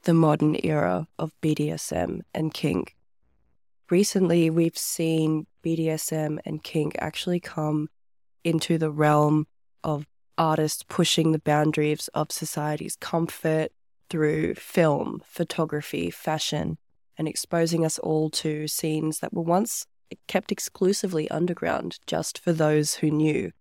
the 0.03 0.13
modern 0.13 0.55
era 0.63 1.07
of 1.17 1.33
BDSM 1.41 2.21
and 2.33 2.53
kink. 2.53 2.95
Recently, 3.89 4.49
we've 4.49 4.77
seen 4.77 5.47
BDSM 5.65 6.39
and 6.45 6.63
kink 6.63 6.95
actually 6.99 7.39
come 7.39 7.89
into 8.43 8.77
the 8.77 8.91
realm 8.91 9.47
of 9.83 10.05
artists 10.37 10.83
pushing 10.87 11.31
the 11.31 11.39
boundaries 11.39 12.07
of 12.13 12.31
society's 12.31 12.95
comfort 12.95 13.71
through 14.09 14.55
film, 14.55 15.21
photography, 15.25 16.09
fashion, 16.09 16.77
and 17.17 17.27
exposing 17.27 17.85
us 17.85 17.99
all 17.99 18.29
to 18.29 18.67
scenes 18.67 19.19
that 19.19 19.33
were 19.33 19.41
once 19.41 19.85
kept 20.27 20.51
exclusively 20.51 21.29
underground 21.29 21.99
just 22.07 22.37
for 22.37 22.53
those 22.53 22.95
who 22.95 23.09
knew. 23.09 23.51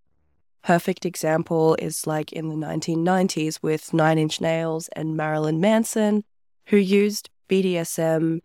Perfect 0.62 1.04
example 1.04 1.74
is 1.80 2.06
like 2.06 2.32
in 2.32 2.48
the 2.48 2.54
1990s 2.54 3.58
with 3.62 3.92
Nine 3.92 4.18
Inch 4.18 4.40
Nails 4.40 4.88
and 4.94 5.16
Marilyn 5.16 5.60
Manson, 5.60 6.24
who 6.66 6.76
used 6.76 7.30
BDSM 7.48 8.40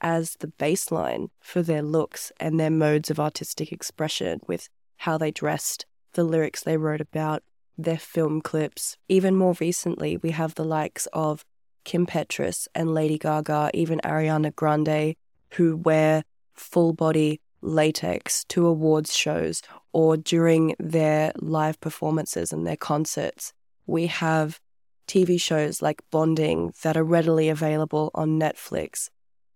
as 0.00 0.36
the 0.40 0.48
baseline 0.48 1.28
for 1.40 1.62
their 1.62 1.82
looks 1.82 2.32
and 2.40 2.58
their 2.58 2.70
modes 2.70 3.10
of 3.10 3.20
artistic 3.20 3.70
expression 3.70 4.40
with 4.46 4.68
how 4.96 5.16
they 5.16 5.30
dressed, 5.30 5.86
the 6.14 6.24
lyrics 6.24 6.62
they 6.62 6.76
wrote 6.76 7.00
about, 7.00 7.42
their 7.84 7.98
film 7.98 8.40
clips. 8.40 8.96
Even 9.08 9.36
more 9.36 9.54
recently, 9.60 10.16
we 10.16 10.30
have 10.30 10.54
the 10.54 10.64
likes 10.64 11.06
of 11.12 11.44
Kim 11.84 12.06
Petras 12.06 12.68
and 12.74 12.94
Lady 12.94 13.18
Gaga, 13.18 13.70
even 13.74 14.00
Ariana 14.04 14.54
Grande, 14.54 15.14
who 15.54 15.76
wear 15.76 16.24
full 16.54 16.92
body 16.92 17.40
latex 17.62 18.44
to 18.44 18.66
awards 18.66 19.14
shows 19.14 19.62
or 19.92 20.16
during 20.16 20.74
their 20.78 21.32
live 21.36 21.80
performances 21.80 22.52
and 22.52 22.66
their 22.66 22.76
concerts. 22.76 23.52
We 23.86 24.06
have 24.06 24.60
TV 25.06 25.40
shows 25.40 25.82
like 25.82 26.02
Bonding 26.10 26.72
that 26.82 26.96
are 26.96 27.04
readily 27.04 27.48
available 27.48 28.10
on 28.14 28.38
Netflix. 28.38 29.10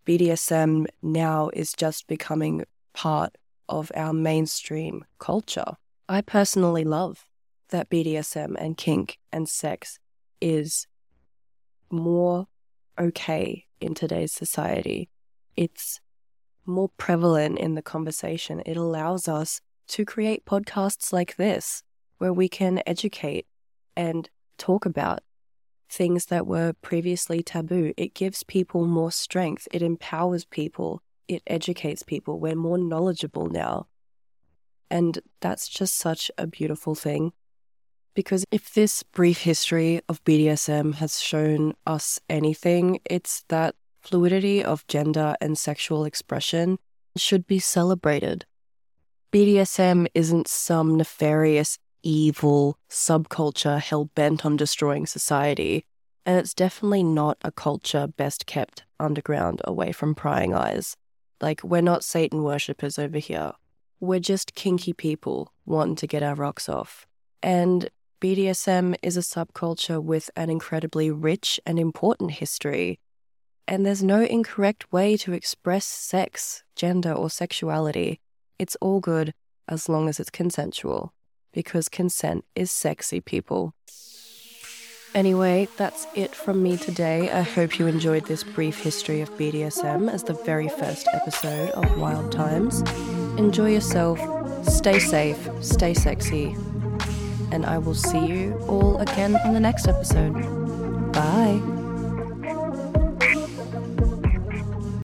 BDSM 0.04 0.87
now 1.02 1.50
is 1.52 1.72
just 1.72 2.06
becoming 2.06 2.64
part 2.92 3.37
of 3.68 3.90
our 3.94 4.12
mainstream 4.12 5.04
culture. 5.18 5.76
I 6.08 6.20
personally 6.20 6.84
love 6.84 7.24
that 7.74 7.90
BDSM 7.90 8.54
and 8.56 8.76
kink 8.76 9.18
and 9.32 9.48
sex 9.48 9.98
is 10.40 10.87
more 11.90 12.46
okay 13.00 13.64
in 13.80 13.94
today's 13.94 14.32
society. 14.32 15.10
It's 15.56 16.00
more 16.64 16.90
prevalent 16.98 17.58
in 17.58 17.74
the 17.74 17.82
conversation. 17.82 18.62
It 18.64 18.76
allows 18.76 19.26
us 19.26 19.60
to 19.88 20.04
create 20.04 20.44
podcasts 20.44 21.12
like 21.12 21.34
this 21.34 21.82
where 22.18 22.32
we 22.32 22.48
can 22.48 22.80
educate 22.87 23.44
and 23.96 24.30
talk 24.56 24.87
about 24.87 25.24
things 25.90 26.26
that 26.26 26.46
were 26.46 26.74
previously 26.80 27.42
taboo. 27.42 27.92
It 27.96 28.14
gives 28.14 28.44
people 28.44 28.87
more 28.87 29.10
strength, 29.10 29.66
it 29.72 29.82
empowers 29.82 30.44
people, 30.44 31.02
it 31.26 31.42
educates 31.48 32.04
people. 32.04 32.38
We're 32.38 32.54
more 32.54 32.78
knowledgeable 32.78 33.48
now. 33.48 33.88
And 34.88 35.18
that's 35.40 35.66
just 35.66 35.98
such 35.98 36.30
a 36.38 36.46
beautiful 36.46 36.94
thing. 36.94 37.32
Because 38.14 38.44
if 38.50 38.72
this 38.72 39.03
brief 39.03 39.40
history 39.40 40.00
of 40.09 40.22
BDSM 40.24 40.94
has 40.96 41.20
shown 41.20 41.74
us 41.87 42.20
anything, 42.31 43.00
it's 43.05 43.44
that 43.48 43.74
fluidity 44.03 44.62
of 44.62 44.87
gender 44.87 45.35
and 45.40 45.59
sexual 45.59 46.05
expression 46.05 46.79
should 47.16 47.46
be 47.46 47.59
celebrated. 47.59 48.44
BDSM 49.33 50.07
isn't 50.14 50.46
some 50.46 50.96
nefarious, 50.96 51.79
evil 52.05 52.79
subculture 52.88 53.81
hell 53.81 54.05
bent 54.14 54.46
on 54.46 54.57
destroying 54.57 55.07
society, 55.07 55.85
and 56.24 56.38
it's 56.38 56.55
definitely 56.55 57.03
not 57.03 57.38
a 57.42 57.50
culture 57.50 58.07
best 58.07 58.46
kept 58.46 58.85
underground 59.00 59.61
away 59.64 59.90
from 59.90 60.14
prying 60.14 60.55
eyes. 60.55 60.96
Like, 61.40 61.64
we're 61.64 61.83
not 61.83 62.05
Satan 62.05 62.44
worshippers 62.44 62.98
over 62.98 63.18
here. 63.18 63.53
We're 63.98 64.20
just 64.20 64.55
kinky 64.55 64.92
people 64.92 65.53
wanting 65.66 65.96
to 65.96 66.07
get 66.07 66.22
our 66.22 66.35
rocks 66.35 66.68
off. 66.68 67.07
And 67.42 67.90
BDSM 68.24 68.94
is 69.02 69.18
a 69.18 69.20
subculture 69.20 70.02
with 70.02 70.30
an 70.34 70.48
incredibly 70.48 71.10
rich 71.10 71.60
and 71.66 71.78
important 71.78 72.30
history, 72.30 72.98
and 73.68 73.84
there's 73.84 74.02
no 74.02 74.22
incorrect 74.22 74.90
way 74.90 75.18
to 75.18 75.34
express 75.34 75.84
sex, 75.84 76.62
gender, 76.74 77.12
or 77.12 77.28
sexuality. 77.28 78.20
It's 78.58 78.78
all 78.80 79.00
good 79.00 79.34
as 79.68 79.90
long 79.90 80.08
as 80.08 80.18
it's 80.18 80.30
consensual, 80.30 81.12
because 81.52 81.90
consent 81.90 82.46
is 82.54 82.72
sexy, 82.72 83.20
people. 83.20 83.74
Anyway, 85.14 85.68
that's 85.76 86.06
it 86.14 86.34
from 86.34 86.62
me 86.62 86.78
today. 86.78 87.30
I 87.30 87.42
hope 87.42 87.78
you 87.78 87.87
enjoyed 87.87 88.24
this 88.24 88.42
brief 88.42 88.80
history 88.80 89.20
of 89.20 89.28
BDSM 89.37 90.10
as 90.10 90.24
the 90.24 90.32
very 90.32 90.70
first 90.70 91.06
episode 91.12 91.68
of 91.72 91.98
Wilde 91.98 92.32
Times. 92.32 92.80
Enjoy 93.38 93.70
yourself, 93.70 94.18
stay 94.66 94.98
safe, 94.98 95.46
stay 95.60 95.92
sexy, 95.92 96.56
and 97.52 97.64
I 97.66 97.78
will 97.78 97.94
see 97.94 98.26
you 98.26 98.59
all 98.68 98.98
again 98.98 99.37
on 99.44 99.54
the 99.54 99.61
next 99.61 99.88
episode. 99.88 100.33
Bye. 101.12 101.84